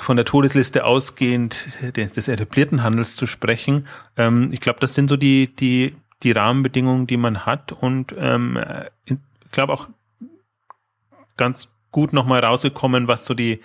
[0.00, 3.86] von der Todesliste ausgehend des, des etablierten Handels zu sprechen.
[4.16, 8.58] Ähm, ich glaube, das sind so die die die Rahmenbedingungen, die man hat und ähm,
[9.04, 9.16] ich
[9.52, 9.88] glaube auch
[11.36, 13.60] ganz gut nochmal rausgekommen, was so die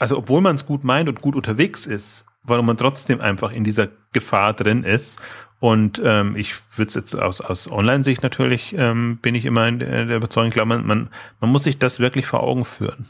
[0.00, 3.64] also obwohl man es gut meint und gut unterwegs ist, warum man trotzdem einfach in
[3.64, 5.20] dieser Gefahr drin ist.
[5.58, 10.06] Und ähm, ich würde jetzt aus, aus Online-Sicht natürlich, ähm, bin ich immer in der,
[10.06, 11.10] der Überzeugung, ich glaube, man, man,
[11.40, 13.06] man muss sich das wirklich vor Augen führen.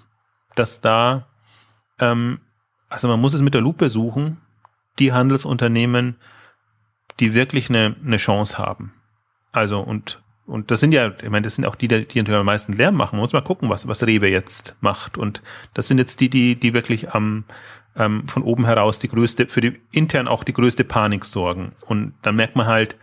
[0.57, 1.27] Dass da,
[2.01, 2.41] ähm,
[2.89, 4.41] also man muss es mit der Lupe suchen,
[4.99, 6.17] die Handelsunternehmen,
[7.21, 8.95] die wirklich eine, eine Chance haben.
[9.53, 10.21] Also und
[10.51, 12.97] und das sind ja, ich meine, das sind auch die, die natürlich am meisten Lärm
[12.97, 13.15] machen.
[13.15, 15.17] Man muss mal gucken, was, was Rewe jetzt macht.
[15.17, 15.43] Und
[15.75, 17.45] das sind jetzt die, die, die wirklich am,
[17.97, 21.71] ähm, von oben heraus die größte, für die intern auch die größte Panik sorgen.
[21.87, 22.97] Und dann merkt man halt,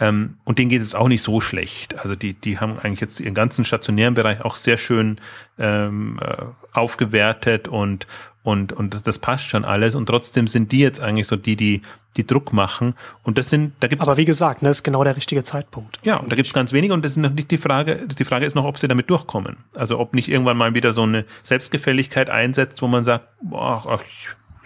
[0.00, 1.98] ähm, und denen geht es auch nicht so schlecht.
[1.98, 5.20] Also die, die haben eigentlich jetzt ihren ganzen stationären Bereich auch sehr schön
[5.58, 6.36] ähm, äh,
[6.72, 8.06] aufgewertet und,
[8.44, 9.94] und, und das, das passt schon alles.
[9.94, 11.82] Und trotzdem sind die jetzt eigentlich so die, die,
[12.16, 12.94] die Druck machen.
[13.24, 15.98] Und das sind, da gibt's Aber wie gesagt, ne, ist genau der richtige Zeitpunkt.
[16.04, 16.94] Ja, und da gibt's ganz wenige.
[16.94, 19.56] Und das ist noch nicht die Frage, die Frage ist noch, ob sie damit durchkommen.
[19.74, 24.02] Also ob nicht irgendwann mal wieder so eine Selbstgefälligkeit einsetzt, wo man sagt, ach, ach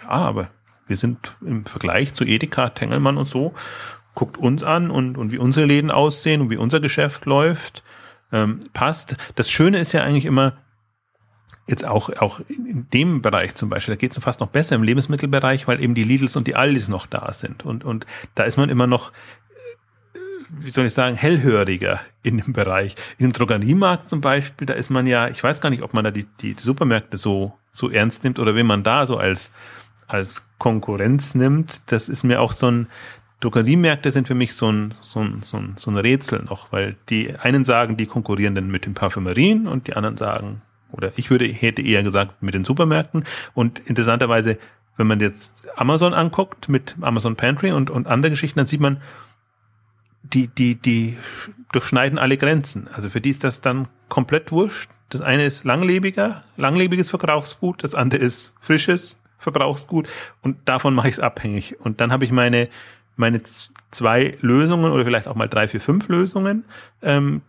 [0.03, 0.49] ja, aber
[0.85, 3.53] wir sind im Vergleich zu Edeka, Tengelmann und so
[4.15, 7.83] guckt uns an und, und wie unsere Läden aussehen und wie unser Geschäft läuft,
[8.33, 9.15] ähm, passt.
[9.35, 10.57] Das Schöne ist ja eigentlich immer,
[11.69, 14.83] jetzt auch, auch in dem Bereich zum Beispiel, da geht es fast noch besser im
[14.83, 17.65] Lebensmittelbereich, weil eben die Lidls und die Aldis noch da sind.
[17.65, 18.05] Und, und
[18.35, 19.11] da ist man immer noch,
[20.13, 22.95] äh, wie soll ich sagen, hellhöriger in dem Bereich.
[23.17, 26.11] Im Drogeriemarkt zum Beispiel, da ist man ja, ich weiß gar nicht, ob man da
[26.11, 29.51] die, die Supermärkte so, so ernst nimmt oder wenn man da so als,
[30.07, 31.81] als Konkurrenz nimmt.
[31.91, 32.87] Das ist mir auch so ein,
[33.41, 36.97] Drogeriemärkte sind für mich so ein, so, ein, so, ein, so ein Rätsel noch, weil
[37.09, 40.61] die einen sagen, die konkurrieren dann mit den Parfümerien und die anderen sagen,
[40.91, 43.25] oder ich würde, hätte eher gesagt, mit den Supermärkten.
[43.53, 44.57] Und interessanterweise,
[44.97, 49.01] wenn man jetzt Amazon anguckt mit Amazon Pantry und, und andere Geschichten, dann sieht man,
[50.23, 51.17] die, die, die
[51.71, 52.87] durchschneiden alle Grenzen.
[52.93, 54.89] Also für die ist das dann komplett wurscht.
[55.09, 60.07] Das eine ist langlebiger, langlebiges Verbrauchsgut, das andere ist frisches Verbrauchsgut
[60.41, 61.79] und davon mache ich es abhängig.
[61.79, 62.69] Und dann habe ich meine,
[63.15, 63.41] meine
[63.89, 66.65] zwei Lösungen oder vielleicht auch mal drei, vier, fünf Lösungen,
[67.01, 67.41] ähm,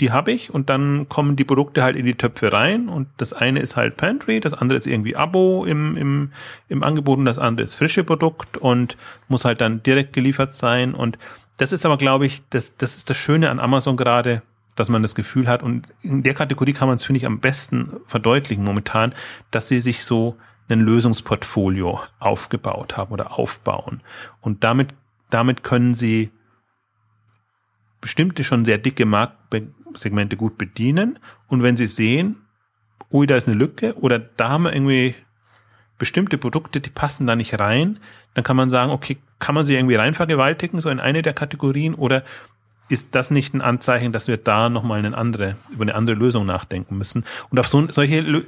[0.00, 3.32] die habe ich und dann kommen die Produkte halt in die Töpfe rein und das
[3.32, 6.32] eine ist halt Pantry, das andere ist irgendwie Abo im, im,
[6.68, 8.96] im Angebot und das andere ist frische Produkt und
[9.28, 11.18] muss halt dann direkt geliefert sein und
[11.56, 14.42] das ist aber, glaube ich, das, das ist das Schöne an Amazon gerade,
[14.76, 17.40] dass man das Gefühl hat und in der Kategorie kann man es, finde ich, am
[17.40, 19.12] besten verdeutlichen momentan,
[19.50, 20.36] dass sie sich so
[20.68, 24.02] ein Lösungsportfolio aufgebaut haben oder aufbauen
[24.40, 24.94] und damit
[25.30, 26.30] damit können sie
[28.00, 29.06] bestimmte schon sehr dicke
[29.88, 31.18] Marktsegmente gut bedienen.
[31.48, 32.36] Und wenn sie sehen,
[33.10, 35.14] ui, da ist eine Lücke oder da haben wir irgendwie
[35.98, 37.98] bestimmte Produkte, die passen da nicht rein,
[38.34, 41.32] dann kann man sagen, okay, kann man sie irgendwie rein vergewaltigen, so in eine der
[41.32, 42.22] Kategorien, oder
[42.88, 46.46] ist das nicht ein Anzeichen, dass wir da nochmal eine andere, über eine andere Lösung
[46.46, 47.24] nachdenken müssen?
[47.50, 48.44] Und auf so, solche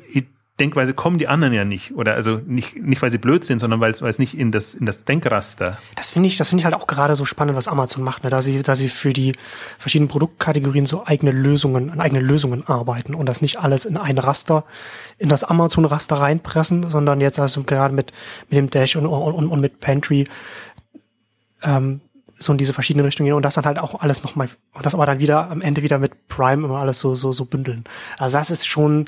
[0.61, 1.95] Denkweise kommen die anderen ja nicht.
[1.95, 4.87] Oder also nicht, nicht weil sie blöd sind, sondern weil es, nicht in das, in
[4.87, 5.79] das Denkraster.
[5.97, 8.31] Das finde ich, das ich halt auch gerade so spannend, was Amazon macht, ne?
[8.31, 9.35] da sie, da sie für die
[9.79, 14.19] verschiedenen Produktkategorien so eigene Lösungen, an eigene Lösungen arbeiten und das nicht alles in ein
[14.19, 14.65] Raster,
[15.19, 18.13] in das Amazon-Raster reinpressen, sondern jetzt also gerade mit,
[18.51, 20.27] mit dem Dash und, und, und mit Pantry,
[21.63, 22.01] ähm,
[22.39, 24.95] so in diese verschiedenen Richtungen gehen und das dann halt auch alles nochmal, und das
[24.95, 27.85] aber dann wieder am Ende wieder mit Prime immer alles so, so, so bündeln.
[28.19, 29.07] Also das ist schon,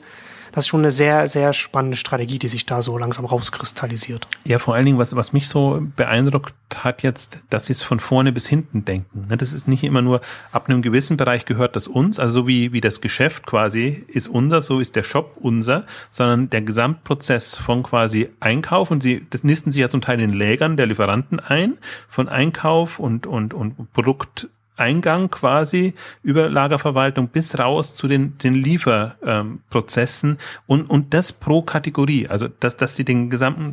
[0.52, 4.28] das ist schon eine sehr, sehr spannende Strategie, die sich da so langsam rauskristallisiert.
[4.44, 8.00] Ja, vor allen Dingen, was, was mich so beeindruckt hat jetzt, dass sie es von
[8.00, 9.26] vorne bis hinten denken.
[9.28, 10.20] Ne, das ist nicht immer nur,
[10.52, 14.28] ab einem gewissen Bereich gehört das uns, also so wie, wie das Geschäft quasi ist
[14.28, 19.44] unser, so ist der Shop unser, sondern der Gesamtprozess von quasi Einkauf und sie, das
[19.44, 21.78] nisten sie ja zum Teil in Lägern der Lieferanten ein,
[22.08, 24.48] von Einkauf und, und, und Produkt
[24.82, 31.62] Eingang quasi über Lagerverwaltung bis raus zu den, den Lieferprozessen ähm, und, und das pro
[31.62, 32.28] Kategorie.
[32.28, 33.72] Also, dass, dass sie den gesamten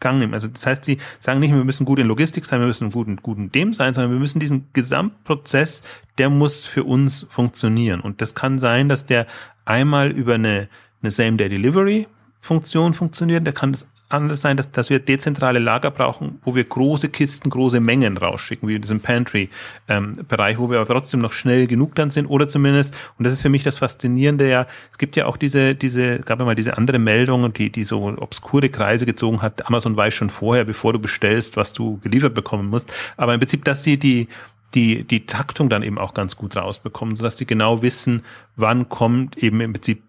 [0.00, 0.34] Gang nehmen.
[0.34, 3.06] Also, das heißt, sie sagen nicht, wir müssen gut in Logistik sein, wir müssen gut
[3.06, 5.82] in guten dem sein, sondern wir müssen diesen Gesamtprozess,
[6.18, 8.00] der muss für uns funktionieren.
[8.00, 9.26] Und das kann sein, dass der
[9.64, 10.68] einmal über eine,
[11.02, 12.06] eine Same-Day-Delivery
[12.40, 16.64] Funktion funktioniert, der kann das anders sein, dass, dass wir dezentrale Lager brauchen, wo wir
[16.64, 21.32] große Kisten, große Mengen rausschicken, wie in diesem Pantry-Bereich, ähm, wo wir aber trotzdem noch
[21.32, 24.98] schnell genug dann sind oder zumindest, und das ist für mich das Faszinierende ja, es
[24.98, 28.68] gibt ja auch diese, diese, gab ja mal diese andere Meldung, die, die so obskure
[28.68, 29.66] Kreise gezogen hat.
[29.66, 32.92] Amazon weiß schon vorher, bevor du bestellst, was du geliefert bekommen musst.
[33.16, 34.28] Aber im Prinzip, dass sie die,
[34.74, 38.22] die, die Taktung dann eben auch ganz gut rausbekommen, sodass sie genau wissen,
[38.56, 40.02] wann kommt eben im Prinzip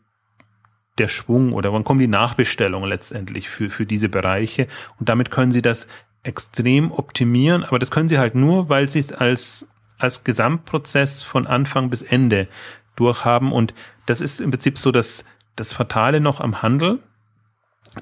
[0.98, 4.68] der Schwung oder wann kommen die Nachbestellungen letztendlich für, für diese Bereiche.
[5.00, 5.88] Und damit können sie das
[6.24, 9.68] extrem optimieren, aber das können sie halt nur, weil sie es als,
[9.98, 12.48] als Gesamtprozess von Anfang bis Ende
[12.96, 13.52] durchhaben.
[13.52, 13.74] Und
[14.06, 15.24] das ist im Prinzip so das,
[15.56, 17.00] das Fatale noch am Handel,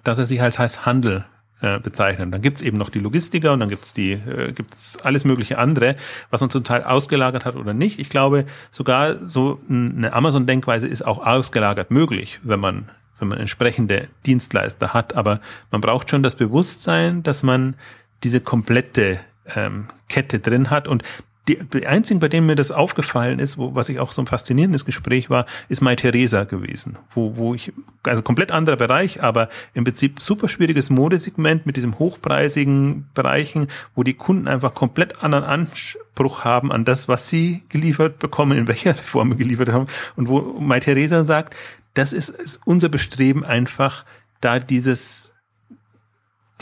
[0.03, 1.25] dass er sich als heißt Handel
[1.61, 2.31] äh, bezeichnen.
[2.31, 5.95] Dann gibt's eben noch die Logistiker und dann gibt's die, äh, gibt's alles mögliche andere,
[6.29, 7.99] was man zum Teil ausgelagert hat oder nicht.
[7.99, 12.89] Ich glaube, sogar so eine Amazon-Denkweise ist auch ausgelagert möglich, wenn man
[13.19, 15.15] wenn man entsprechende Dienstleister hat.
[15.15, 15.39] Aber
[15.71, 17.75] man braucht schon das Bewusstsein, dass man
[18.23, 19.19] diese komplette
[19.55, 20.87] ähm, Kette drin hat.
[20.87, 21.03] Und
[21.47, 24.27] die, die einzigen, bei denen mir das aufgefallen ist, wo, was ich auch so ein
[24.27, 27.71] faszinierendes Gespräch war, ist Mai Theresa gewesen, wo, wo ich,
[28.03, 34.03] also komplett anderer Bereich, aber im Prinzip super schwieriges Modesegment mit diesem hochpreisigen Bereichen, wo
[34.03, 38.95] die Kunden einfach komplett anderen Anspruch haben an das, was sie geliefert bekommen, in welcher
[38.95, 39.87] Form geliefert haben.
[40.15, 41.55] Und wo Mai Theresa sagt,
[41.93, 44.03] das ist, ist unser Bestreben einfach,
[44.41, 45.33] da dieses,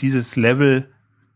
[0.00, 0.88] dieses Level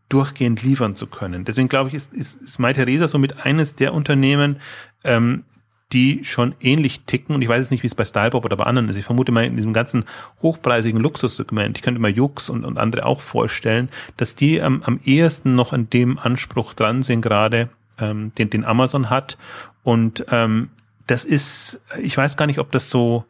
[0.09, 1.45] durchgehend liefern zu können.
[1.45, 4.59] Deswegen glaube ich, ist, ist, ist Mai Theresa somit eines der Unternehmen,
[5.03, 5.43] ähm,
[5.91, 7.33] die schon ähnlich ticken.
[7.33, 8.95] Und ich weiß jetzt nicht, wie es bei Stylebop oder bei anderen ist.
[8.95, 10.05] Ich vermute mal in diesem ganzen
[10.41, 14.99] hochpreisigen Luxussegment, ich könnte mal Jux und, und andere auch vorstellen, dass die am, am
[15.03, 19.37] ehesten noch an dem Anspruch dran sind, gerade ähm, den, den Amazon hat.
[19.83, 20.69] Und ähm,
[21.07, 23.25] das ist, ich weiß gar nicht, ob das so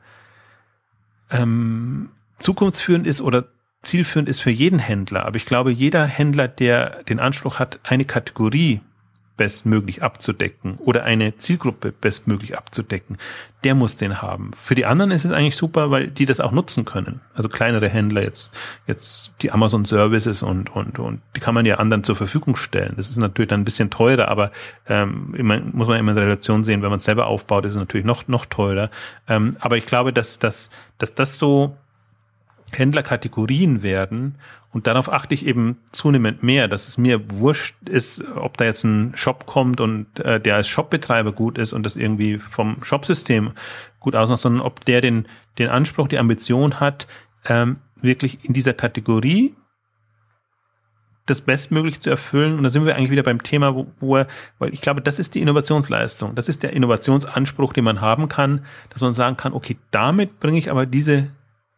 [1.32, 2.10] ähm,
[2.40, 3.46] zukunftsführend ist oder
[3.82, 5.26] zielführend ist für jeden Händler.
[5.26, 8.82] Aber ich glaube, jeder Händler, der den Anspruch hat, eine Kategorie
[9.40, 13.18] bestmöglich abzudecken oder eine Zielgruppe bestmöglich abzudecken,
[13.64, 14.52] der muss den haben.
[14.58, 17.22] Für die anderen ist es eigentlich super, weil die das auch nutzen können.
[17.34, 18.54] Also kleinere Händler jetzt,
[18.86, 22.96] jetzt die Amazon Services und, und, und die kann man ja anderen zur Verfügung stellen.
[22.98, 24.52] Das ist natürlich dann ein bisschen teurer, aber
[24.90, 27.78] ähm, immer, muss man immer in Relation sehen, wenn man es selber aufbaut, ist es
[27.78, 28.90] natürlich noch, noch teurer.
[29.30, 31.78] Ähm, aber ich glaube, dass, dass, dass das so
[32.78, 34.36] Händlerkategorien werden
[34.72, 38.84] und darauf achte ich eben zunehmend mehr, dass es mir wurscht ist, ob da jetzt
[38.84, 43.52] ein Shop kommt und äh, der als Shopbetreiber gut ist und das irgendwie vom Shopsystem
[44.00, 47.08] gut ausmacht, sondern ob der den, den Anspruch, die Ambition hat,
[47.48, 49.56] ähm, wirklich in dieser Kategorie
[51.26, 52.58] das bestmöglich zu erfüllen.
[52.58, 55.20] Und da sind wir eigentlich wieder beim Thema, wo, wo er, weil ich glaube, das
[55.20, 56.36] ist die Innovationsleistung.
[56.36, 60.58] Das ist der Innovationsanspruch, den man haben kann, dass man sagen kann, okay, damit bringe
[60.58, 61.30] ich aber diese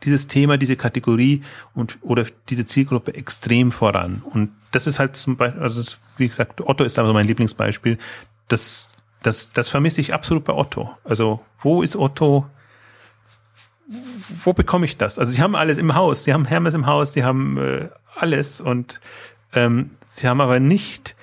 [0.03, 1.43] dieses Thema, diese Kategorie
[1.73, 4.23] und oder diese Zielgruppe extrem voran.
[4.25, 7.97] Und das ist halt zum Beispiel, also wie gesagt, Otto ist aber mein Lieblingsbeispiel.
[8.47, 8.89] Das,
[9.21, 10.91] das, das vermisse ich absolut bei Otto.
[11.03, 12.47] Also wo ist Otto?
[14.43, 15.19] Wo bekomme ich das?
[15.19, 18.61] Also sie haben alles im Haus, sie haben Hermes im Haus, sie haben äh, alles
[18.61, 19.01] und
[19.53, 21.15] ähm, sie haben aber nicht,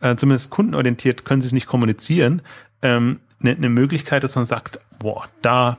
[0.00, 2.42] äh, zumindest kundenorientiert, können sie es nicht kommunizieren,
[2.82, 5.78] ähm, eine, eine Möglichkeit, dass man sagt, boah, da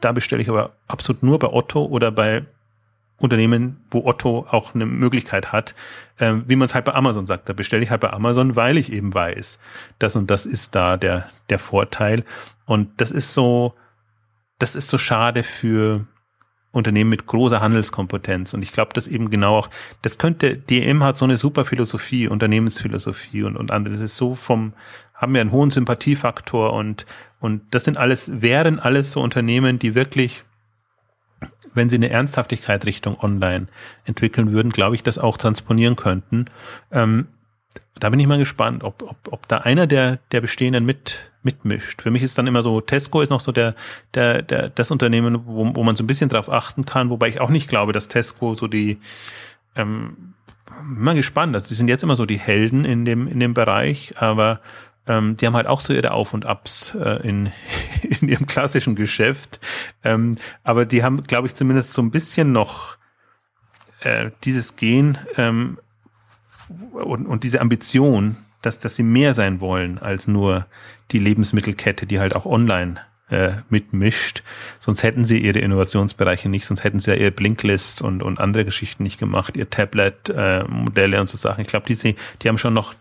[0.00, 2.44] da bestelle ich aber absolut nur bei Otto oder bei
[3.18, 5.74] Unternehmen, wo Otto auch eine Möglichkeit hat,
[6.18, 7.48] äh, wie man es halt bei Amazon sagt.
[7.48, 9.58] Da bestelle ich halt bei Amazon, weil ich eben weiß,
[9.98, 12.24] das und das ist da der, der Vorteil.
[12.64, 13.74] Und das ist so,
[14.58, 16.06] das ist so schade für
[16.72, 18.54] Unternehmen mit großer Handelskompetenz.
[18.54, 19.70] Und ich glaube, dass eben genau auch,
[20.02, 23.92] das könnte, DM hat so eine super Philosophie, Unternehmensphilosophie und, und andere.
[23.92, 24.72] Das ist so vom,
[25.20, 27.04] haben wir einen hohen Sympathiefaktor und,
[27.40, 30.44] und das sind alles, wären alles so Unternehmen, die wirklich,
[31.74, 33.68] wenn sie eine Ernsthaftigkeit Richtung Online
[34.06, 36.46] entwickeln würden, glaube ich, das auch transponieren könnten.
[36.90, 37.28] Ähm,
[37.98, 42.00] da bin ich mal gespannt, ob, ob, ob da einer der, der bestehenden mit, mitmischt.
[42.00, 43.74] Für mich ist dann immer so, Tesco ist noch so der,
[44.14, 47.42] der, der, das Unternehmen, wo, wo man so ein bisschen drauf achten kann, wobei ich
[47.42, 48.98] auch nicht glaube, dass Tesco so die,
[49.76, 50.34] ähm,
[50.82, 51.54] mal gespannt.
[51.54, 54.60] Also die sind jetzt immer so die Helden in dem, in dem Bereich, aber
[55.10, 57.50] ähm, die haben halt auch so ihre Auf und Abs äh, in,
[58.20, 59.60] in ihrem klassischen Geschäft.
[60.04, 62.96] Ähm, aber die haben, glaube ich, zumindest so ein bisschen noch
[64.02, 65.78] äh, dieses Gen ähm,
[66.92, 70.66] und, und diese Ambition, dass, dass sie mehr sein wollen als nur
[71.10, 73.00] die Lebensmittelkette, die halt auch online
[73.30, 74.42] äh, mitmischt.
[74.78, 78.64] Sonst hätten sie ihre Innovationsbereiche nicht, sonst hätten sie ja ihre Blinklists und, und andere
[78.64, 81.62] Geschichten nicht gemacht, ihr Tablet-Modelle äh, und so Sachen.
[81.62, 82.94] Ich glaube, die, die haben schon noch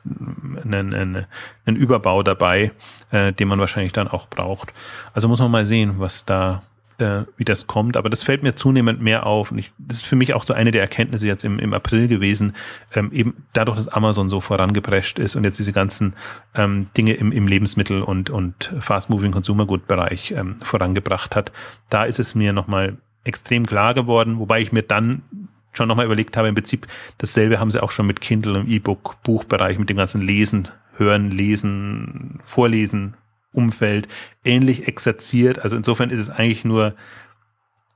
[0.64, 1.26] einen, einen,
[1.66, 2.72] einen Überbau dabei,
[3.12, 4.74] äh, den man wahrscheinlich dann auch braucht.
[5.14, 6.64] Also muss man mal sehen, was da
[7.00, 7.98] äh, wie das kommt.
[7.98, 9.52] Aber das fällt mir zunehmend mehr auf.
[9.52, 12.08] Und ich, das ist für mich auch so eine der Erkenntnisse jetzt im, im April
[12.08, 12.54] gewesen,
[12.94, 16.14] ähm, eben dadurch, dass Amazon so vorangeprescht ist und jetzt diese ganzen
[16.56, 21.52] ähm, Dinge im, im Lebensmittel- und, und Fast-Moving Consumer Good-Bereich ähm, vorangebracht hat.
[21.90, 25.24] Da ist es mir nochmal extrem klar geworden, wobei ich mir dann
[25.72, 26.88] schon nochmal überlegt habe, im Prinzip
[27.20, 31.32] dasselbe haben sie auch schon mit Kindle und E-Book, Buchbereich, mit dem ganzen Lesen, Hören,
[31.32, 33.14] Lesen, Vorlesen,
[33.54, 34.08] Umfeld
[34.44, 35.60] ähnlich exerziert.
[35.60, 36.96] Also insofern ist es eigentlich nur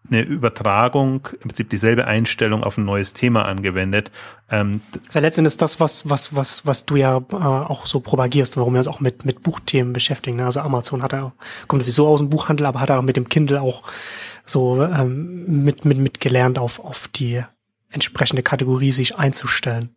[0.10, 4.12] eine Übertragung, im Prinzip dieselbe Einstellung auf ein neues Thema angewendet.
[4.50, 4.82] Ähm,
[5.14, 8.80] letztendlich ist das, was, was, was, was du ja äh, auch so propagierst, warum wir
[8.80, 10.38] uns auch mit, mit Buchthemen beschäftigen.
[10.38, 10.46] Ne?
[10.46, 11.34] Also Amazon hat er,
[11.68, 13.84] kommt sowieso aus dem Buchhandel, aber hat er auch mit dem Kindle auch
[14.46, 17.42] so ähm, mit, mit, mit gelernt, auf, auf die
[17.90, 19.96] entsprechende Kategorie sich einzustellen.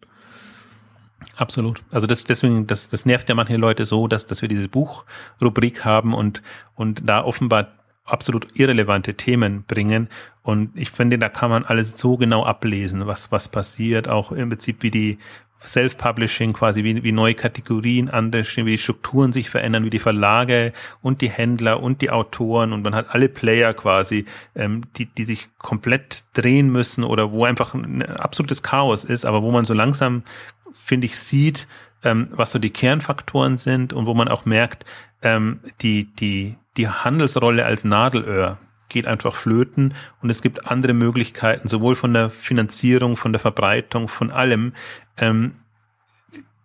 [1.37, 1.83] Absolut.
[1.91, 5.85] Also das, deswegen, das, das nervt ja manche Leute so, dass, dass wir diese Buchrubrik
[5.85, 6.43] haben und,
[6.75, 7.73] und da offenbar
[8.05, 10.09] absolut irrelevante Themen bringen.
[10.43, 14.49] Und ich finde, da kann man alles so genau ablesen, was, was passiert, auch im
[14.49, 15.19] Prinzip wie die
[15.61, 20.73] Self-Publishing quasi, wie, wie neue Kategorien anders, wie die Strukturen sich verändern, wie die Verlage
[21.03, 25.25] und die Händler und die Autoren und man hat alle Player quasi, ähm, die, die
[25.25, 29.75] sich komplett drehen müssen oder wo einfach ein absolutes Chaos ist, aber wo man so
[29.75, 30.23] langsam,
[30.77, 31.67] finde ich, sieht,
[32.03, 34.85] ähm, was so die Kernfaktoren sind und wo man auch merkt,
[35.23, 38.59] ähm, die, die, die Handelsrolle als Nadelöhr
[38.89, 44.09] geht einfach flöten und es gibt andere Möglichkeiten, sowohl von der Finanzierung, von der Verbreitung,
[44.09, 44.73] von allem,
[45.17, 45.53] ähm,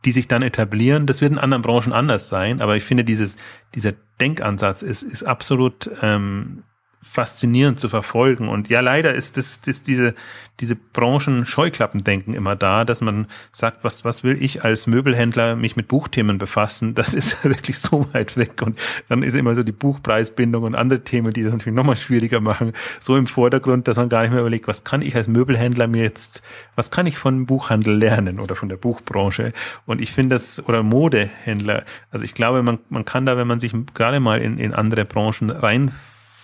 [0.05, 1.07] die sich dann etablieren.
[1.07, 3.38] Das wird in anderen Branchen anders sein, aber ich finde, dieses,
[3.74, 6.64] dieser Denkansatz ist, ist absolut ähm,
[7.04, 8.47] faszinierend zu verfolgen.
[8.47, 10.14] Und ja, leider ist das, das diese,
[10.60, 15.88] diese Branchen-Scheuklappendenken immer da, dass man sagt, was, was will ich als Möbelhändler mich mit
[15.88, 16.93] Buchthemen befassen?
[16.93, 18.62] Das ist wirklich so weit weg.
[18.62, 18.78] Und
[19.10, 22.74] dann ist immer so die Buchpreisbindung und andere Themen, die das natürlich nochmal schwieriger machen,
[22.99, 26.04] so im Vordergrund, dass man gar nicht mehr überlegt, was kann ich als Möbelhändler mir
[26.04, 26.43] jetzt,
[26.76, 29.54] was kann ich von Buchhandel lernen oder von der Buchbranche?
[29.88, 33.60] Und ich finde das, oder Modehändler, also ich glaube, man, man kann da, wenn man
[33.60, 35.91] sich gerade mal in, in andere Branchen rein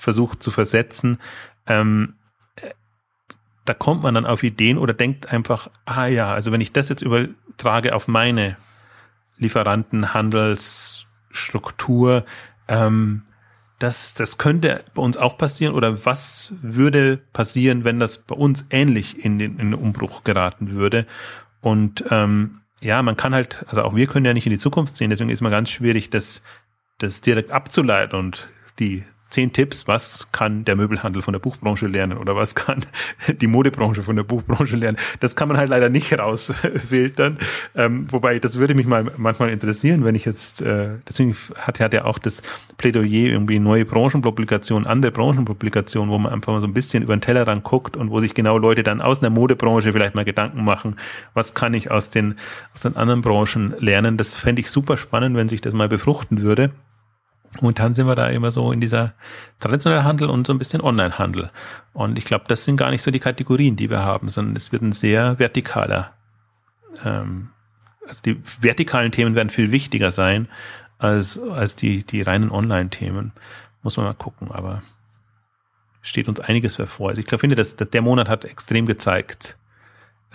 [0.08, 1.18] versucht zu versetzen,
[1.66, 2.14] ähm,
[3.66, 6.88] da kommt man dann auf Ideen oder denkt einfach, ah ja, also wenn ich das
[6.88, 8.55] jetzt übertrage auf meine
[9.38, 12.24] Lieferantenhandelsstruktur,
[12.70, 13.24] ähm,
[13.80, 18.66] das, das könnte bei uns auch passieren oder was würde passieren, wenn das bei uns
[18.70, 21.05] ähnlich in den, in den Umbruch geraten würde?
[21.60, 24.95] Und ähm, ja, man kann halt, also auch wir können ja nicht in die Zukunft
[24.95, 26.41] sehen, deswegen ist mal ganz schwierig, das,
[26.99, 28.47] das direkt abzuleiten und
[28.80, 32.86] die zehn Tipps, was kann der Möbelhandel von der Buchbranche lernen oder was kann
[33.41, 34.97] die Modebranche von der Buchbranche lernen.
[35.19, 37.38] Das kann man halt leider nicht rausfiltern.
[37.75, 41.93] Ähm, wobei, das würde mich mal manchmal interessieren, wenn ich jetzt, äh, deswegen hat, hat
[41.93, 42.41] ja auch das
[42.78, 47.21] Plädoyer irgendwie neue Branchenpublikationen, andere Branchenpublikationen, wo man einfach mal so ein bisschen über den
[47.21, 50.95] Tellerrand guckt und wo sich genau Leute dann aus der Modebranche vielleicht mal Gedanken machen,
[51.34, 52.36] was kann ich aus den,
[52.73, 54.17] aus den anderen Branchen lernen.
[54.17, 56.71] Das fände ich super spannend, wenn sich das mal befruchten würde.
[57.62, 59.14] Momentan sind wir da immer so in dieser
[59.60, 61.49] traditionellen Handel und so ein bisschen Online-Handel.
[61.93, 64.72] Und ich glaube, das sind gar nicht so die Kategorien, die wir haben, sondern es
[64.72, 66.14] wird ein sehr vertikaler.
[67.03, 67.49] Ähm,
[68.08, 70.47] also die vertikalen Themen werden viel wichtiger sein
[70.97, 73.34] als, als die, die reinen Online-Themen.
[73.84, 74.82] Muss man mal gucken, aber
[76.01, 77.10] steht uns einiges bevor.
[77.10, 79.58] Also ich glaube, finde, dass, dass der Monat hat extrem gezeigt,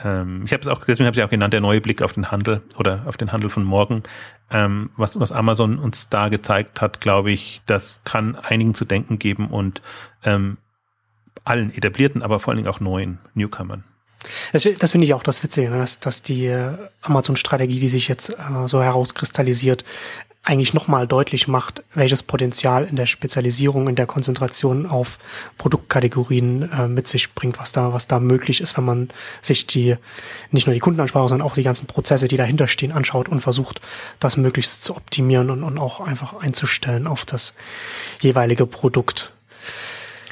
[0.03, 2.31] ähm, ich habe es auch, deswegen habe ich auch genannt, der neue Blick auf den
[2.31, 4.03] Handel oder auf den Handel von morgen.
[4.51, 9.19] Ähm, was, was Amazon uns da gezeigt hat, glaube ich, das kann einigen zu denken
[9.19, 9.83] geben und
[10.25, 10.59] ähm,
[11.45, 13.85] allen etablierten, aber vor allen Dingen auch neuen Newcomern.
[14.53, 15.79] Das, das finde ich auch das Witzige, ne?
[15.79, 19.85] dass, dass die äh, Amazon-Strategie, die sich jetzt äh, so herauskristallisiert,
[20.45, 25.19] eigentlich nochmal deutlich macht, welches Potenzial in der Spezialisierung, in der Konzentration auf
[25.57, 29.09] Produktkategorien äh, mit sich bringt, was da, was da möglich ist, wenn man
[29.41, 29.97] sich die,
[30.51, 33.81] nicht nur die Kundenansprache, sondern auch die ganzen Prozesse, die dahinter stehen, anschaut und versucht,
[34.19, 37.55] das möglichst zu optimieren und, und auch einfach einzustellen auf das
[38.21, 39.33] jeweilige Produkt.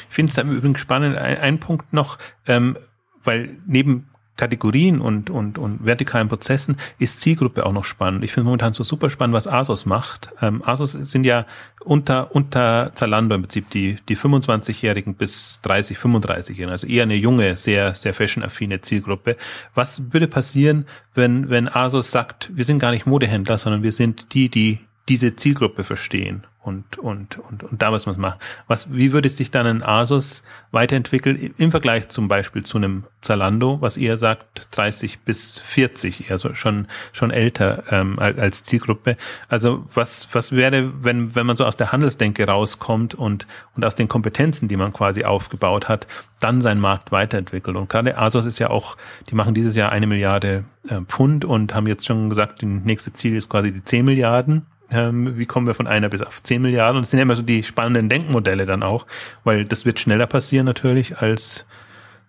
[0.09, 2.77] Ich finde es im Übrigen spannend, ein, ein Punkt noch, ähm,
[3.23, 8.25] weil neben Kategorien und, und, und vertikalen Prozessen ist Zielgruppe auch noch spannend.
[8.25, 10.31] Ich finde momentan so super spannend, was Asos macht.
[10.41, 11.47] Ähm, Asos sind ja
[11.85, 17.57] unter, unter Zalando im Prinzip die, die 25-Jährigen bis 30, 35-Jährigen, also eher eine junge,
[17.57, 19.37] sehr, sehr fashion-affine Zielgruppe.
[19.75, 24.35] Was würde passieren, wenn, wenn Asos sagt, wir sind gar nicht Modehändler, sondern wir sind
[24.35, 24.79] die, die
[25.11, 28.39] diese Zielgruppe verstehen und, und, und, und da was man macht.
[28.69, 33.79] Was, wie würde sich dann ein Asus weiterentwickeln im Vergleich zum Beispiel zu einem Zalando,
[33.81, 39.17] was eher sagt 30 bis 40, also schon, schon älter ähm, als Zielgruppe.
[39.49, 43.97] Also was, was wäre, wenn, wenn man so aus der Handelsdenke rauskommt und, und aus
[43.97, 46.07] den Kompetenzen, die man quasi aufgebaut hat,
[46.39, 47.77] dann seinen Markt weiterentwickelt.
[47.77, 48.97] Und gerade Asus ist ja auch,
[49.29, 53.13] die machen dieses Jahr eine Milliarde äh, Pfund und haben jetzt schon gesagt, die nächste
[53.13, 56.63] Ziel ist quasi die 10 Milliarden ähm, wie kommen wir von einer bis auf zehn
[56.63, 56.97] Milliarden?
[56.97, 59.07] Und das sind ja immer so die spannenden Denkmodelle dann auch,
[59.45, 61.67] weil das wird schneller passieren natürlich als,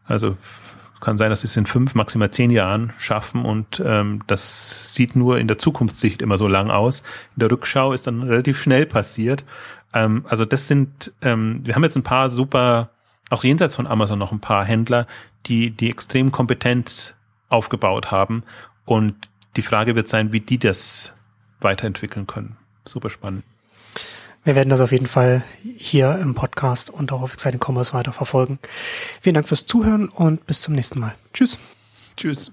[0.06, 0.38] also
[1.02, 5.16] kann sein, dass sie es in fünf, maximal zehn Jahren schaffen und ähm, das sieht
[5.16, 7.00] nur in der Zukunftssicht immer so lang aus.
[7.36, 9.44] In der Rückschau ist dann relativ schnell passiert.
[9.94, 12.92] Ähm, also das sind, ähm, wir haben jetzt ein paar super,
[13.30, 15.08] auch jenseits von Amazon noch ein paar Händler,
[15.48, 17.16] die, die extrem kompetent
[17.50, 18.44] aufgebaut haben
[18.86, 19.16] und
[19.58, 21.14] die Frage wird sein, wie die das
[21.64, 22.58] weiterentwickeln können.
[22.86, 23.44] Super spannend.
[24.44, 25.44] Wir werden das auf jeden Fall
[25.78, 28.58] hier im Podcast und auch auf Exciting Commerce weiter verfolgen.
[29.22, 31.14] Vielen Dank fürs Zuhören und bis zum nächsten Mal.
[31.34, 31.60] Tschüss.
[32.18, 32.52] Tschüss.